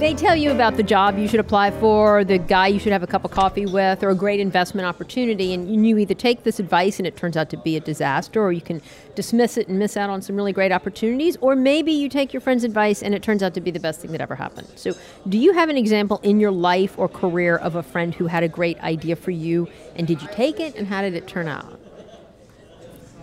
they 0.00 0.12
tell 0.12 0.34
you 0.34 0.50
about 0.50 0.76
the 0.76 0.82
job 0.82 1.16
you 1.16 1.28
should 1.28 1.38
apply 1.38 1.70
for, 1.70 2.24
the 2.24 2.38
guy 2.38 2.66
you 2.66 2.80
should 2.80 2.90
have 2.90 3.04
a 3.04 3.06
cup 3.06 3.24
of 3.24 3.30
coffee 3.30 3.64
with, 3.64 4.02
or 4.02 4.10
a 4.10 4.14
great 4.16 4.40
investment 4.40 4.88
opportunity, 4.88 5.54
and 5.54 5.86
you 5.86 5.98
either 5.98 6.14
take 6.14 6.42
this 6.42 6.58
advice 6.58 6.98
and 6.98 7.06
it 7.06 7.16
turns 7.16 7.36
out 7.36 7.48
to 7.50 7.56
be 7.56 7.76
a 7.76 7.80
disaster, 7.80 8.42
or 8.42 8.50
you 8.50 8.60
can 8.60 8.82
dismiss 9.14 9.56
it 9.56 9.68
and 9.68 9.78
miss 9.78 9.96
out 9.96 10.10
on 10.10 10.20
some 10.20 10.34
really 10.34 10.52
great 10.52 10.72
opportunities, 10.72 11.36
or 11.40 11.54
maybe 11.54 11.92
you 11.92 12.08
take 12.08 12.32
your 12.32 12.40
friend's 12.40 12.64
advice 12.64 13.04
and 13.04 13.14
it 13.14 13.22
turns 13.22 13.40
out 13.40 13.54
to 13.54 13.60
be 13.60 13.70
the 13.70 13.78
best 13.78 14.00
thing 14.00 14.10
that 14.10 14.20
ever 14.20 14.34
happened. 14.34 14.66
So, 14.74 14.94
do 15.28 15.38
you 15.38 15.52
have 15.52 15.68
an 15.68 15.76
example 15.76 16.18
in 16.24 16.40
your 16.40 16.50
life 16.50 16.98
or 16.98 17.08
career 17.08 17.56
of 17.58 17.76
a 17.76 17.84
friend 17.84 18.12
who 18.12 18.26
had 18.26 18.42
a 18.42 18.48
great 18.48 18.82
idea 18.82 19.14
for 19.14 19.30
you, 19.30 19.68
and 19.94 20.08
did 20.08 20.20
you 20.20 20.28
take 20.32 20.58
it, 20.58 20.74
and 20.74 20.88
how 20.88 21.02
did 21.02 21.14
it 21.14 21.28
turn 21.28 21.46
out? 21.46 21.79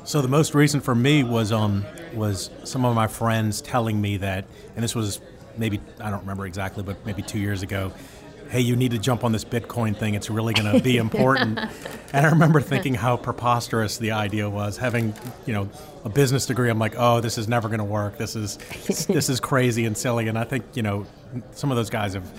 So 0.08 0.22
the 0.22 0.30
most 0.30 0.56
recent 0.56 0.86
for 0.86 0.96
me 0.96 1.26
was 1.26 1.52
um 1.52 1.86
was 2.14 2.50
some 2.64 2.86
of 2.86 2.96
my 2.96 3.08
friends 3.08 3.60
telling 3.62 4.00
me 4.00 4.16
that, 4.18 4.46
and 4.74 4.82
this 4.82 4.96
was 4.96 5.20
maybe 5.58 5.82
I 6.00 6.10
don't 6.10 6.22
remember 6.22 6.46
exactly, 6.46 6.82
but 6.82 7.06
maybe 7.06 7.22
two 7.22 7.40
years 7.40 7.62
ago. 7.62 7.92
Hey, 8.50 8.62
you 8.62 8.78
need 8.78 8.92
to 8.92 8.98
jump 8.98 9.26
on 9.26 9.34
this 9.34 9.44
Bitcoin 9.44 9.98
thing. 9.98 10.14
It's 10.14 10.30
really 10.30 10.54
going 10.54 10.74
to 10.74 10.82
be 10.82 10.96
important. 11.08 11.60
and 11.60 12.26
I 12.26 12.30
remember 12.30 12.62
thinking 12.62 12.94
how 12.94 13.18
preposterous 13.18 13.98
the 13.98 14.12
idea 14.12 14.50
was. 14.50 14.78
Having, 14.78 15.14
you 15.46 15.52
know, 15.54 15.70
a 16.06 16.10
business 16.10 16.46
degree, 16.46 16.70
I'm 16.70 16.80
like, 16.80 16.96
oh, 16.98 17.20
this 17.20 17.38
is 17.38 17.50
never 17.50 17.68
going 17.68 17.80
to 17.80 17.84
work. 17.84 18.18
This 18.18 18.38
is 18.38 18.56
this 19.08 19.28
is 19.28 19.42
crazy 19.42 19.84
and 19.86 19.98
silly. 19.98 20.30
And 20.30 20.40
I 20.40 20.46
think, 20.46 20.64
you 20.74 20.84
know, 20.84 21.06
some 21.52 21.70
of 21.70 21.76
those 21.76 21.90
guys 21.90 22.14
have 22.14 22.32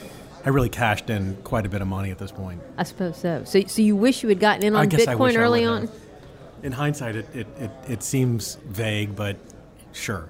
have 0.46 0.54
really 0.54 0.70
cashed 0.70 1.10
in 1.10 1.36
quite 1.44 1.66
a 1.66 1.68
bit 1.68 1.82
of 1.82 1.88
money 1.88 2.10
at 2.10 2.16
this 2.16 2.32
point. 2.32 2.62
I 2.78 2.84
suppose 2.84 3.18
so. 3.18 3.44
So, 3.44 3.60
so 3.66 3.82
you 3.82 3.94
wish 3.94 4.22
you 4.22 4.30
had 4.30 4.40
gotten 4.40 4.64
in 4.64 4.74
on 4.74 4.88
Bitcoin 4.88 5.36
early 5.36 5.66
on? 5.66 5.90
In 6.62 6.72
hindsight, 6.72 7.16
it, 7.16 7.26
it, 7.34 7.46
it, 7.58 7.70
it 7.88 8.02
seems 8.02 8.56
vague, 8.66 9.14
but 9.14 9.36
sure. 9.92 10.28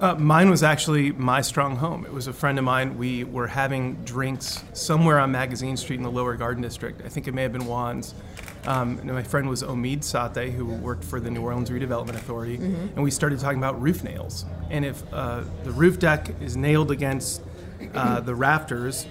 Uh, 0.00 0.14
mine 0.14 0.48
was 0.48 0.62
actually 0.62 1.12
my 1.12 1.42
strong 1.42 1.76
home. 1.76 2.06
It 2.06 2.12
was 2.12 2.26
a 2.26 2.32
friend 2.32 2.58
of 2.58 2.64
mine. 2.64 2.96
We 2.96 3.24
were 3.24 3.46
having 3.46 3.96
drinks 4.04 4.64
somewhere 4.72 5.18
on 5.18 5.30
Magazine 5.30 5.76
Street 5.76 5.96
in 5.96 6.02
the 6.02 6.10
Lower 6.10 6.36
Garden 6.36 6.62
District. 6.62 7.02
I 7.04 7.08
think 7.08 7.28
it 7.28 7.34
may 7.34 7.42
have 7.42 7.52
been 7.52 7.66
Juan's. 7.66 8.14
Um, 8.66 9.00
my 9.06 9.22
friend 9.22 9.48
was 9.48 9.62
Omid 9.62 9.98
Sathe, 9.98 10.52
who 10.52 10.66
worked 10.66 11.04
for 11.04 11.20
the 11.20 11.30
New 11.30 11.42
Orleans 11.42 11.70
Redevelopment 11.70 12.14
Authority, 12.14 12.58
mm-hmm. 12.58 12.94
and 12.94 13.02
we 13.02 13.10
started 13.10 13.40
talking 13.40 13.58
about 13.58 13.80
roof 13.80 14.02
nails. 14.02 14.46
And 14.70 14.84
if 14.84 15.02
uh, 15.12 15.42
the 15.64 15.70
roof 15.70 15.98
deck 15.98 16.30
is 16.40 16.56
nailed 16.56 16.90
against 16.90 17.42
uh, 17.94 18.20
the 18.20 18.34
rafters 18.34 19.06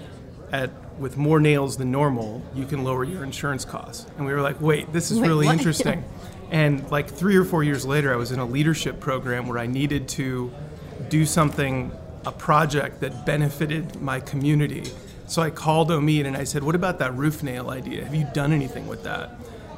at 0.52 0.70
with 1.00 1.16
more 1.16 1.40
nails 1.40 1.78
than 1.78 1.90
normal, 1.90 2.42
you 2.54 2.66
can 2.66 2.84
lower 2.84 3.02
your 3.02 3.24
insurance 3.24 3.64
costs. 3.64 4.06
And 4.16 4.26
we 4.26 4.32
were 4.32 4.42
like, 4.42 4.60
wait, 4.60 4.92
this 4.92 5.10
is 5.10 5.18
wait, 5.18 5.28
really 5.28 5.46
what? 5.46 5.56
interesting. 5.56 6.04
and 6.50 6.88
like 6.90 7.08
three 7.08 7.36
or 7.36 7.44
four 7.44 7.64
years 7.64 7.86
later, 7.86 8.12
I 8.12 8.16
was 8.16 8.30
in 8.32 8.38
a 8.38 8.44
leadership 8.44 9.00
program 9.00 9.48
where 9.48 9.58
I 9.58 9.66
needed 9.66 10.08
to 10.10 10.52
do 11.08 11.24
something, 11.24 11.90
a 12.26 12.32
project 12.32 13.00
that 13.00 13.24
benefited 13.24 14.00
my 14.00 14.20
community. 14.20 14.84
So 15.26 15.40
I 15.42 15.50
called 15.50 15.88
Omid 15.88 16.26
and 16.26 16.36
I 16.36 16.44
said, 16.44 16.62
what 16.62 16.74
about 16.74 16.98
that 16.98 17.14
roof 17.14 17.42
nail 17.42 17.70
idea? 17.70 18.04
Have 18.04 18.14
you 18.14 18.26
done 18.34 18.52
anything 18.52 18.86
with 18.86 19.04
that? 19.04 19.30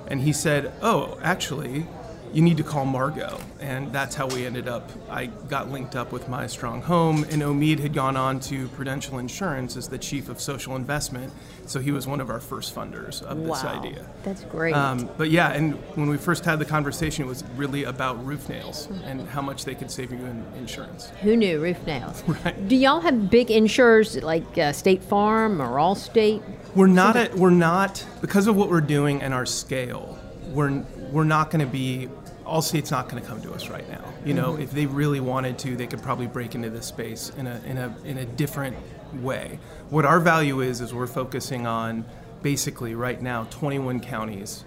And 0.08 0.20
he 0.20 0.32
said, 0.32 0.72
oh, 0.82 1.18
actually, 1.22 1.86
you 2.32 2.42
need 2.42 2.56
to 2.56 2.62
call 2.62 2.84
Margot. 2.84 3.38
And 3.60 3.92
that's 3.92 4.14
how 4.14 4.26
we 4.26 4.46
ended 4.46 4.68
up. 4.68 4.90
I 5.10 5.26
got 5.26 5.70
linked 5.70 5.96
up 5.96 6.12
with 6.12 6.28
My 6.28 6.46
Strong 6.46 6.82
Home, 6.82 7.24
and 7.24 7.42
Omid 7.42 7.78
had 7.78 7.92
gone 7.92 8.16
on 8.16 8.40
to 8.40 8.68
Prudential 8.68 9.18
Insurance 9.18 9.76
as 9.76 9.88
the 9.88 9.98
chief 9.98 10.28
of 10.28 10.40
social 10.40 10.76
investment. 10.76 11.32
So 11.66 11.80
he 11.80 11.92
was 11.92 12.06
one 12.06 12.20
of 12.20 12.30
our 12.30 12.40
first 12.40 12.74
funders 12.74 13.22
of 13.22 13.38
wow, 13.38 13.54
this 13.54 13.64
idea. 13.64 14.06
That's 14.24 14.44
great. 14.44 14.74
Um, 14.74 15.08
but 15.16 15.30
yeah, 15.30 15.52
and 15.52 15.74
when 15.96 16.08
we 16.08 16.16
first 16.16 16.44
had 16.44 16.58
the 16.58 16.64
conversation, 16.64 17.24
it 17.24 17.28
was 17.28 17.44
really 17.56 17.84
about 17.84 18.24
roof 18.24 18.48
nails 18.48 18.88
and 19.04 19.28
how 19.28 19.42
much 19.42 19.64
they 19.64 19.74
could 19.74 19.90
save 19.90 20.10
you 20.10 20.18
in 20.18 20.44
insurance. 20.56 21.10
Who 21.22 21.36
knew 21.36 21.60
roof 21.60 21.86
nails? 21.86 22.22
right. 22.44 22.68
Do 22.68 22.76
y'all 22.76 23.00
have 23.00 23.30
big 23.30 23.50
insurers 23.50 24.20
like 24.22 24.58
uh, 24.58 24.72
State 24.72 25.02
Farm 25.02 25.60
or 25.60 25.76
Allstate? 25.76 26.42
We're 26.74 26.86
not. 26.86 27.34
We're 27.34 27.50
not 27.50 28.04
because 28.20 28.46
of 28.46 28.56
what 28.56 28.70
we're 28.70 28.80
doing 28.80 29.22
and 29.22 29.34
our 29.34 29.46
scale. 29.46 30.18
We're 30.48 30.82
we're 31.12 31.24
not 31.24 31.50
going 31.50 31.64
to 31.64 31.70
be 31.70 32.08
Allstate's 32.52 32.90
not 32.90 33.08
going 33.08 33.22
to 33.22 33.26
come 33.26 33.40
to 33.40 33.54
us 33.54 33.70
right 33.70 33.88
now. 33.88 34.04
You 34.26 34.34
know, 34.34 34.52
mm-hmm. 34.52 34.62
if 34.62 34.72
they 34.72 34.84
really 34.84 35.20
wanted 35.20 35.58
to, 35.60 35.74
they 35.74 35.86
could 35.86 36.02
probably 36.02 36.26
break 36.26 36.54
into 36.54 36.68
this 36.68 36.84
space 36.84 37.32
in 37.38 37.46
a 37.46 37.58
in 37.64 37.78
a 37.78 37.96
in 38.04 38.18
a 38.18 38.26
different 38.26 38.76
way. 39.14 39.58
What 39.88 40.04
our 40.04 40.20
value 40.20 40.60
is 40.60 40.82
is 40.82 40.92
we're 40.92 41.06
focusing 41.06 41.66
on 41.66 42.04
basically 42.42 42.94
right 42.94 43.22
now 43.22 43.44
21 43.44 44.00
counties 44.00 44.64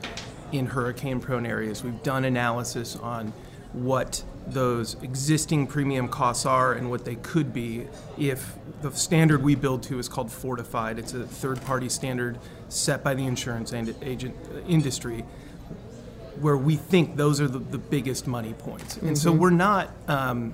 in 0.51 0.65
hurricane 0.65 1.19
prone 1.19 1.45
areas. 1.45 1.83
We've 1.83 2.01
done 2.01 2.25
analysis 2.25 2.95
on 2.95 3.33
what 3.73 4.23
those 4.47 4.95
existing 5.03 5.67
premium 5.67 6.07
costs 6.07 6.45
are 6.45 6.73
and 6.73 6.89
what 6.89 7.05
they 7.05 7.15
could 7.15 7.53
be 7.53 7.87
if 8.17 8.55
the 8.81 8.91
standard 8.91 9.43
we 9.43 9.53
build 9.53 9.83
to 9.83 9.99
is 9.99 10.09
called 10.09 10.31
fortified. 10.31 10.97
It's 10.97 11.13
a 11.13 11.27
third 11.27 11.61
party 11.61 11.89
standard 11.89 12.39
set 12.69 13.03
by 13.03 13.13
the 13.13 13.25
insurance 13.27 13.73
and 13.73 13.93
agent 14.01 14.35
industry 14.67 15.23
where 16.41 16.57
we 16.57 16.75
think 16.75 17.15
those 17.15 17.39
are 17.41 17.47
the, 17.47 17.59
the 17.59 17.77
biggest 17.77 18.27
money 18.27 18.53
points. 18.53 18.97
And 18.97 19.03
mm-hmm. 19.03 19.15
so 19.15 19.31
we're 19.31 19.49
not, 19.49 19.91
um, 20.07 20.53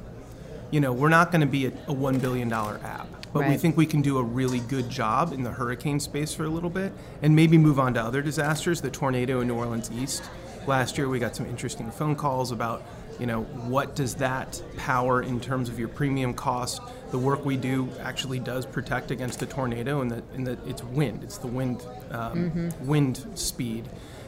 you 0.70 0.80
know, 0.80 0.94
we're 0.94 1.10
not 1.10 1.32
going 1.32 1.42
to 1.42 1.48
be 1.48 1.66
a, 1.66 1.70
a 1.70 1.94
$1 1.94 2.22
billion 2.22 2.52
app. 2.52 3.08
But 3.34 3.42
right. 3.42 3.50
we 3.52 3.58
think 3.58 3.78
we 3.78 3.86
can 3.86 4.02
do 4.02 4.18
a 4.18 4.24
really 4.24 4.60
good 4.60 4.90
job 4.90 5.32
in 5.32 5.44
the 5.44 5.52
hurricane 5.52 6.00
space 6.00 6.34
for 6.34 6.44
a 6.44 6.50
little 6.50 6.70
bit 6.70 6.92
and 7.22 7.36
maybe 7.36 7.58
move 7.58 7.80
on 7.80 7.94
to 7.94 8.02
other 8.02 8.22
disasters. 8.22 8.82
The 8.82 8.92
tornado 8.92 9.40
in 9.40 9.48
New 9.48 9.56
Orleans 9.56 9.90
East 9.92 10.24
last 10.68 10.98
year, 10.98 11.08
we 11.08 11.20
got 11.20 11.36
some 11.36 11.46
interesting 11.46 11.90
phone 11.92 12.16
calls 12.16 12.52
about, 12.52 12.84
you 13.20 13.26
know, 13.26 13.44
what 13.44 13.96
does 13.96 14.16
that 14.16 14.62
power 14.78 15.22
in 15.22 15.40
terms 15.40 15.70
of 15.70 15.80
your 15.80 15.88
premium 15.88 16.34
cost? 16.34 16.82
The 17.12 17.20
work 17.20 17.46
we 17.46 17.58
do 17.58 17.90
actually 18.02 18.40
does 18.40 18.66
protect 18.66 19.12
against 19.12 19.40
the 19.40 19.46
tornado, 19.46 20.02
and 20.02 20.12
that, 20.12 20.24
and 20.34 20.48
the 20.48 20.58
it's 20.66 20.84
wind. 20.84 21.24
It's 21.24 21.38
the 21.38 21.48
wind 21.48 21.86
um, 22.12 22.52
mm-hmm. 22.52 22.88
wind 22.88 23.26
speed. 23.36 23.88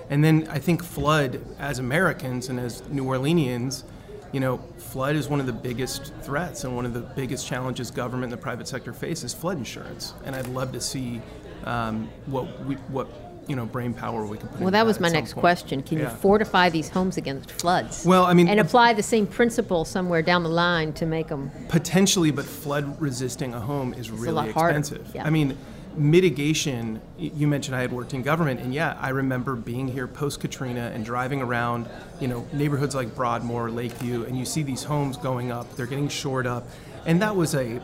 And 0.10 0.24
then 0.24 0.48
I 0.50 0.60
think 0.60 0.84
flood, 0.84 1.42
as 1.60 1.80
Americans 1.80 2.50
and 2.50 2.60
as 2.60 2.88
New 2.90 3.06
Orleanians, 3.06 3.84
you 4.32 4.40
know, 4.40 4.58
flood 4.78 5.16
is 5.16 5.28
one 5.28 5.40
of 5.40 5.46
the 5.46 5.54
biggest 5.54 6.14
threats 6.22 6.64
and 6.64 6.76
one 6.76 6.86
of 6.86 6.94
the 6.94 7.02
biggest 7.02 7.48
challenges 7.48 7.92
government 7.92 8.32
and 8.32 8.34
the 8.34 8.44
private 8.44 8.68
sector 8.68 8.92
face 8.92 9.24
is 9.24 9.34
flood 9.34 9.58
insurance. 9.58 10.14
And 10.26 10.36
I'd 10.36 10.48
love 10.48 10.72
to 10.74 10.82
see 10.82 11.22
um, 11.66 12.10
what 12.26 12.66
we, 12.66 12.76
what 12.76 13.08
you 13.48 13.56
know 13.56 13.66
brain 13.66 13.94
power 13.94 14.26
we 14.26 14.38
can 14.38 14.48
put. 14.48 14.62
Well, 14.62 14.72
that 14.72 14.86
was 14.86 15.00
my 15.00 15.10
next 15.10 15.34
point. 15.34 15.42
question. 15.42 15.84
Can 15.84 16.00
yeah. 16.00 16.10
you 16.10 16.18
fortify 16.18 16.70
these 16.70 16.90
homes 16.90 17.18
against 17.18 17.52
floods? 17.52 18.06
Well, 18.06 18.26
I 18.26 18.34
mean, 18.34 18.48
and 18.48 18.60
apply 18.60 18.94
the 18.94 19.04
same 19.04 19.28
principle 19.28 19.86
somewhere 19.86 20.22
down 20.22 20.44
the 20.44 20.50
line 20.50 20.94
to 20.94 21.06
make 21.06 21.28
them 21.28 21.52
potentially, 21.70 22.32
but 22.32 22.46
flood 22.46 23.00
resisting 23.02 23.54
a 23.54 23.60
home 23.60 23.94
is 23.94 24.10
really 24.10 24.50
expensive. 24.50 25.12
Yeah. 25.14 25.26
I 25.26 25.30
mean 25.30 25.58
mitigation, 25.98 27.02
you 27.18 27.48
mentioned 27.48 27.76
I 27.76 27.82
had 27.82 27.92
worked 27.92 28.14
in 28.14 28.22
government, 28.22 28.60
and 28.60 28.74
yeah, 28.74 28.98
I 29.00 29.10
remember 29.10 29.56
being 29.56 29.88
here 29.88 30.08
post 30.08 30.40
Katrina 30.40 30.92
and 30.94 31.06
driving 31.06 31.42
around, 31.42 31.88
you 32.20 32.28
know, 32.28 32.48
neighborhoods 32.54 32.96
like 32.96 33.16
Broadmoor, 33.16 33.70
Lakeview, 33.70 34.24
and 34.24 34.38
you 34.38 34.46
see 34.46 34.64
these 34.64 34.84
homes 34.84 35.18
going 35.18 35.52
up, 35.52 35.76
they're 35.76 35.86
getting 35.86 36.08
shored 36.08 36.48
up, 36.48 36.68
and 37.06 37.22
that 37.22 37.36
was 37.36 37.56
a 37.56 37.82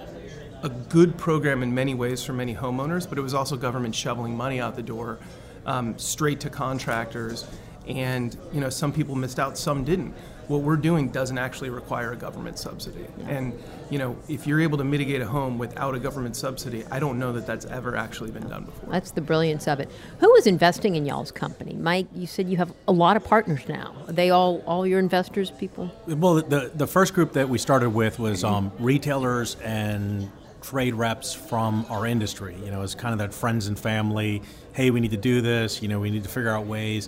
a 0.62 0.70
good 0.70 1.18
program 1.18 1.64
in 1.64 1.74
many 1.74 1.94
ways 1.94 2.22
for 2.22 2.34
many 2.34 2.54
homeowners, 2.54 3.08
but 3.08 3.18
it 3.18 3.22
was 3.22 3.34
also 3.34 3.56
government 3.56 3.96
shoveling 3.96 4.36
money 4.36 4.60
out 4.60 4.76
the 4.76 4.84
door, 4.84 5.18
um, 5.66 5.98
straight 5.98 6.42
to 6.42 6.50
contractors, 6.50 7.46
and 7.88 8.36
you 8.52 8.60
know, 8.60 8.70
some 8.70 8.92
people 8.92 9.16
missed 9.16 9.40
out, 9.40 9.58
some 9.58 9.86
didn't 9.86 10.14
what 10.50 10.62
we're 10.62 10.76
doing 10.76 11.10
doesn't 11.10 11.38
actually 11.38 11.70
require 11.70 12.12
a 12.12 12.16
government 12.16 12.58
subsidy. 12.58 13.06
Yeah. 13.20 13.30
And 13.30 13.64
you 13.92 14.00
know, 14.00 14.18
if 14.28 14.48
you're 14.48 14.60
able 14.60 14.80
to 14.80 14.84
mitigate 14.84 15.22
a 15.22 15.26
home 15.26 15.60
without 15.60 15.94
a 15.94 16.00
government 16.00 16.36
subsidy, 16.36 16.84
I 16.92 17.00
don't 17.00 17.20
know 17.20 17.32
that 17.34 17.46
that's 17.46 17.66
ever 17.66 17.96
actually 17.96 18.32
been 18.32 18.50
done 18.50 18.64
before. 18.66 18.90
That's 18.92 19.12
the 19.12 19.22
brilliance 19.22 19.68
of 19.68 19.80
it. 19.80 19.92
Who 20.20 20.36
is 20.36 20.48
investing 20.48 20.96
in 20.96 21.06
y'all's 21.06 21.32
company, 21.32 21.76
Mike? 21.76 22.08
You 22.16 22.26
said 22.26 22.50
you 22.50 22.58
have 22.58 22.74
a 22.88 22.92
lot 22.92 23.16
of 23.16 23.24
partners 23.24 23.62
now. 23.70 23.96
Are 24.08 24.14
they 24.14 24.32
all 24.32 24.64
all 24.66 24.88
your 24.88 25.00
investors, 25.00 25.52
people? 25.52 25.92
Well, 26.08 26.36
the 26.42 26.72
the 26.74 26.88
first 26.88 27.14
group 27.14 27.34
that 27.34 27.48
we 27.48 27.60
started 27.60 27.92
with 27.92 28.18
was 28.18 28.44
um, 28.44 28.72
retailers 28.80 29.56
and 29.64 30.32
trade 30.64 30.96
reps 30.96 31.32
from 31.32 31.86
our 31.90 32.08
industry. 32.08 32.56
You 32.66 32.72
know, 32.72 32.82
it's 32.82 32.96
kind 32.96 33.14
of 33.14 33.20
that 33.20 33.34
friends 33.34 33.68
and 33.68 33.78
family. 33.78 34.42
Hey, 34.74 34.90
we 34.90 35.00
need 35.00 35.12
to 35.12 35.18
do 35.18 35.42
this. 35.42 35.82
You 35.82 35.88
know, 35.90 36.00
we 36.00 36.10
need 36.10 36.24
to 36.24 36.30
figure 36.30 36.50
out 36.50 36.66
ways 36.66 37.08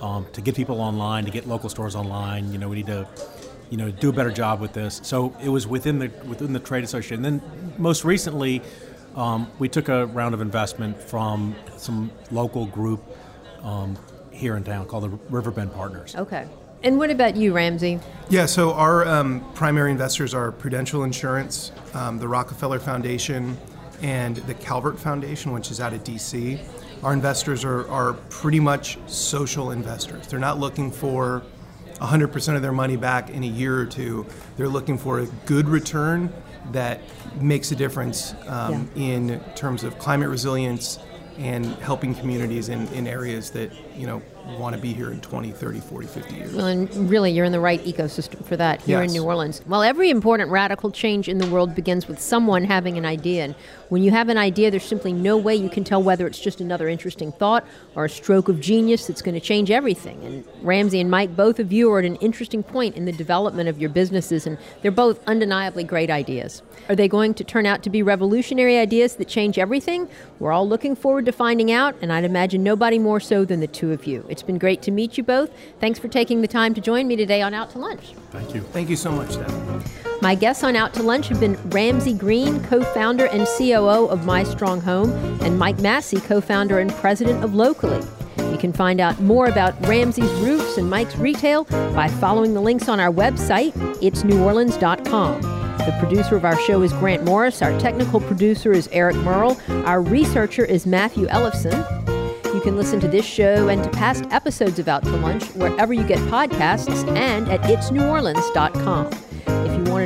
um, 0.00 0.26
to 0.32 0.40
get 0.40 0.54
people 0.54 0.80
online, 0.80 1.24
to 1.24 1.30
get 1.30 1.46
local 1.46 1.68
stores 1.68 1.94
online. 1.94 2.52
You 2.52 2.58
know, 2.58 2.68
we 2.68 2.76
need 2.76 2.86
to, 2.86 3.06
you 3.70 3.76
know, 3.76 3.90
do 3.90 4.08
a 4.08 4.12
better 4.12 4.30
job 4.30 4.60
with 4.60 4.72
this. 4.72 5.00
So 5.04 5.34
it 5.42 5.48
was 5.48 5.66
within 5.66 5.98
the 5.98 6.08
within 6.26 6.52
the 6.52 6.60
trade 6.60 6.84
association. 6.84 7.24
And 7.24 7.40
then 7.40 7.74
most 7.78 8.04
recently, 8.04 8.62
um, 9.16 9.50
we 9.58 9.68
took 9.68 9.88
a 9.88 10.06
round 10.06 10.34
of 10.34 10.40
investment 10.40 11.00
from 11.00 11.54
some 11.76 12.10
local 12.30 12.66
group 12.66 13.02
um, 13.62 13.98
here 14.30 14.56
in 14.56 14.64
town 14.64 14.86
called 14.86 15.04
the 15.04 15.18
Riverbend 15.28 15.72
Partners. 15.72 16.16
Okay. 16.16 16.46
And 16.82 16.96
what 16.96 17.10
about 17.10 17.36
you, 17.36 17.52
Ramsey? 17.52 18.00
Yeah, 18.30 18.46
so 18.46 18.72
our 18.72 19.06
um, 19.06 19.44
primary 19.52 19.90
investors 19.90 20.32
are 20.32 20.50
Prudential 20.50 21.04
Insurance, 21.04 21.72
um, 21.92 22.18
the 22.18 22.26
Rockefeller 22.26 22.78
Foundation, 22.78 23.58
and 24.00 24.36
the 24.36 24.54
Calvert 24.54 24.98
Foundation, 24.98 25.52
which 25.52 25.70
is 25.70 25.78
out 25.78 25.92
of 25.92 26.02
DC. 26.04 26.58
Our 27.02 27.12
investors 27.12 27.64
are, 27.64 27.88
are 27.88 28.14
pretty 28.28 28.60
much 28.60 28.98
social 29.06 29.70
investors. 29.70 30.26
They're 30.26 30.38
not 30.38 30.58
looking 30.58 30.90
for 30.90 31.42
100% 31.94 32.56
of 32.56 32.62
their 32.62 32.72
money 32.72 32.96
back 32.96 33.30
in 33.30 33.42
a 33.42 33.46
year 33.46 33.78
or 33.78 33.86
two. 33.86 34.26
They're 34.56 34.68
looking 34.68 34.98
for 34.98 35.20
a 35.20 35.26
good 35.46 35.68
return 35.68 36.32
that 36.72 37.00
makes 37.40 37.72
a 37.72 37.76
difference 37.76 38.34
um, 38.46 38.90
yeah. 38.94 39.04
in 39.04 39.40
terms 39.54 39.82
of 39.82 39.98
climate 39.98 40.28
resilience 40.28 40.98
and 41.38 41.64
helping 41.76 42.14
communities 42.14 42.68
in, 42.68 42.86
in 42.88 43.06
areas 43.06 43.50
that 43.50 43.72
you 43.96 44.06
know 44.06 44.20
want 44.58 44.74
to 44.74 44.80
be 44.80 44.92
here 44.92 45.10
in 45.10 45.20
20 45.20 45.52
30 45.52 45.80
40 45.80 46.06
50 46.06 46.34
years 46.34 46.52
well 46.52 46.66
and 46.66 46.92
really 47.08 47.30
you're 47.30 47.44
in 47.44 47.52
the 47.52 47.60
right 47.60 47.82
ecosystem 47.84 48.44
for 48.44 48.56
that 48.56 48.80
here 48.82 49.00
yes. 49.00 49.08
in 49.08 49.14
new 49.14 49.24
orleans 49.24 49.62
well 49.66 49.82
every 49.82 50.10
important 50.10 50.50
radical 50.50 50.90
change 50.90 51.28
in 51.28 51.38
the 51.38 51.46
world 51.46 51.74
begins 51.74 52.08
with 52.08 52.20
someone 52.20 52.64
having 52.64 52.98
an 52.98 53.06
idea 53.06 53.44
and 53.44 53.54
when 53.90 54.02
you 54.02 54.10
have 54.10 54.28
an 54.28 54.38
idea 54.38 54.70
there's 54.70 54.84
simply 54.84 55.12
no 55.12 55.36
way 55.36 55.54
you 55.54 55.68
can 55.68 55.84
tell 55.84 56.02
whether 56.02 56.26
it's 56.26 56.38
just 56.40 56.60
another 56.60 56.88
interesting 56.88 57.30
thought 57.32 57.64
or 57.94 58.06
a 58.06 58.08
stroke 58.08 58.48
of 58.48 58.60
genius 58.60 59.06
that's 59.06 59.20
going 59.20 59.34
to 59.34 59.40
change 59.40 59.70
everything 59.70 60.24
and 60.24 60.44
ramsey 60.62 61.00
and 61.00 61.10
mike 61.10 61.36
both 61.36 61.58
of 61.58 61.72
you 61.72 61.92
are 61.92 61.98
at 61.98 62.04
an 62.04 62.16
interesting 62.16 62.62
point 62.62 62.96
in 62.96 63.04
the 63.04 63.12
development 63.12 63.68
of 63.68 63.78
your 63.78 63.90
businesses 63.90 64.46
and 64.46 64.56
they're 64.80 64.90
both 64.90 65.22
undeniably 65.26 65.84
great 65.84 66.10
ideas 66.10 66.62
are 66.88 66.96
they 66.96 67.08
going 67.08 67.34
to 67.34 67.44
turn 67.44 67.66
out 67.66 67.82
to 67.82 67.90
be 67.90 68.02
revolutionary 68.02 68.78
ideas 68.78 69.16
that 69.16 69.28
change 69.28 69.58
everything 69.58 70.08
we're 70.38 70.52
all 70.52 70.66
looking 70.66 70.96
forward 70.96 71.26
to 71.26 71.32
finding 71.32 71.70
out 71.70 71.94
and 72.00 72.12
i'd 72.12 72.24
imagine 72.24 72.62
nobody 72.62 72.98
more 72.98 73.20
so 73.20 73.44
than 73.44 73.60
the 73.60 73.66
two 73.66 73.92
of 73.92 74.06
you 74.06 74.24
it's 74.30 74.42
been 74.42 74.58
great 74.58 74.80
to 74.82 74.90
meet 74.90 75.18
you 75.18 75.24
both. 75.24 75.50
Thanks 75.80 75.98
for 75.98 76.08
taking 76.08 76.40
the 76.40 76.48
time 76.48 76.74
to 76.74 76.80
join 76.80 77.08
me 77.08 77.16
today 77.16 77.42
on 77.42 77.52
Out 77.52 77.70
to 77.70 77.78
Lunch. 77.78 78.14
Thank 78.30 78.54
you. 78.54 78.60
Thank 78.60 78.88
you 78.88 78.96
so 78.96 79.10
much, 79.10 79.32
Steph. 79.32 80.09
My 80.22 80.34
guests 80.34 80.62
on 80.64 80.76
Out 80.76 80.92
to 80.94 81.02
Lunch 81.02 81.28
have 81.28 81.40
been 81.40 81.56
Ramsey 81.70 82.12
Green, 82.12 82.62
co 82.64 82.82
founder 82.82 83.26
and 83.26 83.48
COO 83.56 84.06
of 84.06 84.26
My 84.26 84.42
Strong 84.44 84.82
Home, 84.82 85.10
and 85.40 85.58
Mike 85.58 85.78
Massey, 85.78 86.20
co 86.20 86.42
founder 86.42 86.78
and 86.78 86.90
president 86.92 87.42
of 87.42 87.54
Locally. 87.54 88.06
You 88.36 88.58
can 88.58 88.72
find 88.72 89.00
out 89.00 89.18
more 89.20 89.46
about 89.46 89.80
Ramsey's 89.86 90.30
roofs 90.40 90.76
and 90.76 90.90
Mike's 90.90 91.16
retail 91.16 91.64
by 91.94 92.08
following 92.08 92.52
the 92.52 92.60
links 92.60 92.86
on 92.86 93.00
our 93.00 93.10
website, 93.10 93.72
itsneworleans.com. 94.02 95.40
The 95.40 95.96
producer 95.98 96.36
of 96.36 96.44
our 96.44 96.58
show 96.60 96.82
is 96.82 96.92
Grant 96.92 97.24
Morris. 97.24 97.62
Our 97.62 97.78
technical 97.80 98.20
producer 98.20 98.72
is 98.72 98.90
Eric 98.92 99.16
Merle. 99.16 99.58
Our 99.86 100.02
researcher 100.02 100.66
is 100.66 100.84
Matthew 100.84 101.28
Ellison. 101.28 101.82
You 102.44 102.60
can 102.60 102.76
listen 102.76 103.00
to 103.00 103.08
this 103.08 103.24
show 103.24 103.68
and 103.68 103.82
to 103.82 103.88
past 103.88 104.24
episodes 104.30 104.78
of 104.78 104.86
Out 104.88 105.02
to 105.04 105.16
Lunch 105.16 105.46
wherever 105.54 105.94
you 105.94 106.06
get 106.06 106.18
podcasts 106.28 107.08
and 107.16 107.48
at 107.48 107.62
itsneworleans.com. 107.62 109.29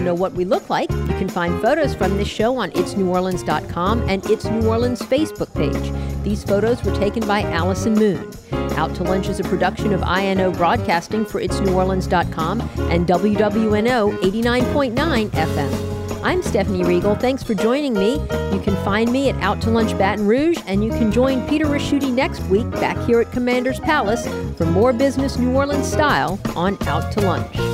know 0.04 0.14
what 0.14 0.32
we 0.32 0.44
look 0.44 0.70
like, 0.70 0.90
you 0.90 1.14
can 1.18 1.28
find 1.28 1.60
photos 1.60 1.94
from 1.94 2.16
this 2.16 2.28
show 2.28 2.56
on 2.56 2.70
itsneworleans.com 2.72 4.08
and 4.08 4.24
It's 4.30 4.44
New 4.44 4.68
Orleans 4.68 5.00
Facebook 5.02 5.52
page. 5.54 6.22
These 6.22 6.44
photos 6.44 6.82
were 6.84 6.94
taken 6.94 7.26
by 7.26 7.42
Allison 7.42 7.94
Moon. 7.94 8.30
Out 8.76 8.94
to 8.96 9.04
Lunch 9.04 9.28
is 9.28 9.40
a 9.40 9.44
production 9.44 9.92
of 9.92 10.02
INO 10.02 10.52
Broadcasting 10.52 11.24
for 11.24 11.40
itsneworleans.com 11.40 12.60
and 12.60 13.06
WWNO 13.06 14.18
89.9 14.18 15.30
FM. 15.30 15.94
I'm 16.24 16.42
Stephanie 16.42 16.84
Riegel. 16.84 17.14
Thanks 17.16 17.42
for 17.42 17.54
joining 17.54 17.92
me. 17.92 18.14
You 18.14 18.60
can 18.60 18.74
find 18.84 19.12
me 19.12 19.28
at 19.28 19.36
Out 19.42 19.60
to 19.62 19.70
Lunch 19.70 19.96
Baton 19.98 20.26
Rouge, 20.26 20.58
and 20.66 20.82
you 20.82 20.90
can 20.90 21.12
join 21.12 21.46
Peter 21.48 21.66
Ricchiuti 21.66 22.10
next 22.12 22.40
week 22.44 22.70
back 22.70 22.96
here 23.06 23.20
at 23.20 23.30
Commander's 23.30 23.78
Palace 23.78 24.26
for 24.56 24.64
more 24.64 24.94
business 24.94 25.36
New 25.36 25.54
Orleans 25.54 25.86
style 25.86 26.40
on 26.56 26.78
Out 26.88 27.12
to 27.12 27.20
Lunch. 27.20 27.73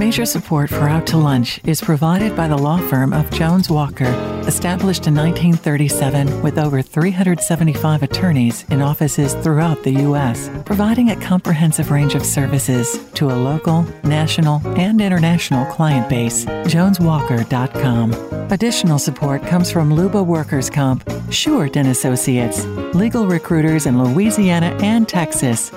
Major 0.00 0.24
support 0.24 0.70
for 0.70 0.88
Out 0.88 1.06
to 1.08 1.18
Lunch 1.18 1.60
is 1.64 1.82
provided 1.82 2.34
by 2.34 2.48
the 2.48 2.56
law 2.56 2.78
firm 2.88 3.12
of 3.12 3.30
Jones 3.30 3.68
Walker, 3.68 4.06
established 4.46 5.06
in 5.06 5.14
1937 5.14 6.40
with 6.40 6.56
over 6.56 6.80
375 6.80 8.02
attorneys 8.02 8.64
in 8.70 8.80
offices 8.80 9.34
throughout 9.34 9.82
the 9.82 9.92
U.S., 10.08 10.48
providing 10.64 11.10
a 11.10 11.20
comprehensive 11.20 11.90
range 11.90 12.14
of 12.14 12.24
services 12.24 12.98
to 13.12 13.30
a 13.30 13.36
local, 13.36 13.82
national, 14.02 14.66
and 14.78 15.02
international 15.02 15.66
client 15.66 16.08
base. 16.08 16.46
JonesWalker.com. 16.46 18.14
Additional 18.50 18.98
support 18.98 19.42
comes 19.42 19.70
from 19.70 19.92
Luba 19.92 20.22
Workers 20.22 20.70
Comp, 20.70 21.06
Short 21.30 21.76
and 21.76 21.88
Associates, 21.88 22.64
legal 22.94 23.26
recruiters 23.26 23.84
in 23.84 24.02
Louisiana 24.02 24.74
and 24.80 25.06
Texas. 25.06 25.70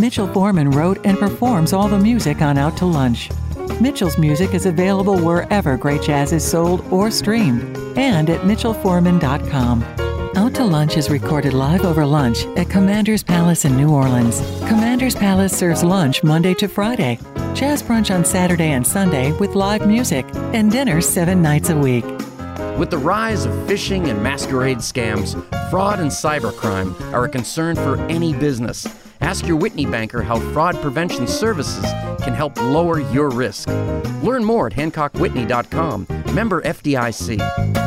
Mitchell 0.00 0.26
Foreman 0.32 0.72
wrote 0.72 0.98
and 1.06 1.16
performs 1.16 1.72
all 1.72 1.86
the 1.86 2.00
music 2.00 2.42
on 2.42 2.58
Out 2.58 2.76
to 2.78 2.84
Lunch. 2.84 3.30
Mitchell's 3.78 4.18
music 4.18 4.54
is 4.54 4.66
available 4.66 5.18
wherever 5.20 5.76
great 5.76 6.02
jazz 6.02 6.32
is 6.32 6.44
sold 6.44 6.84
or 6.92 7.10
streamed 7.10 7.76
and 7.96 8.30
at 8.30 8.40
mitchellforeman.com. 8.42 9.84
Out 10.36 10.54
to 10.54 10.64
Lunch 10.64 10.96
is 10.96 11.10
recorded 11.10 11.52
live 11.52 11.84
over 11.84 12.06
lunch 12.06 12.46
at 12.56 12.70
Commander's 12.70 13.22
Palace 13.22 13.64
in 13.64 13.76
New 13.76 13.90
Orleans. 13.90 14.40
Commander's 14.68 15.16
Palace 15.16 15.56
serves 15.56 15.82
lunch 15.82 16.22
Monday 16.22 16.54
to 16.54 16.68
Friday, 16.68 17.18
jazz 17.52 17.82
brunch 17.82 18.14
on 18.14 18.24
Saturday 18.24 18.70
and 18.70 18.86
Sunday 18.86 19.32
with 19.32 19.54
live 19.54 19.86
music, 19.86 20.24
and 20.54 20.70
dinner 20.70 21.00
seven 21.00 21.42
nights 21.42 21.68
a 21.68 21.76
week. 21.76 22.04
With 22.78 22.90
the 22.90 22.98
rise 22.98 23.44
of 23.44 23.52
phishing 23.66 24.08
and 24.08 24.22
masquerade 24.22 24.78
scams, 24.78 25.34
fraud 25.68 25.98
and 25.98 26.10
cybercrime 26.10 26.98
are 27.12 27.24
a 27.24 27.28
concern 27.28 27.76
for 27.76 27.96
any 28.06 28.32
business. 28.32 28.86
Ask 29.20 29.46
your 29.46 29.56
Whitney 29.56 29.84
banker 29.84 30.22
how 30.22 30.38
fraud 30.52 30.76
prevention 30.80 31.26
services 31.26 31.84
can 32.20 32.34
help 32.34 32.60
lower 32.60 33.00
your 33.00 33.30
risk. 33.30 33.68
Learn 34.22 34.44
more 34.44 34.66
at 34.66 34.74
HancockWhitney.com. 34.74 36.06
Member 36.34 36.60
FDIC. 36.62 37.79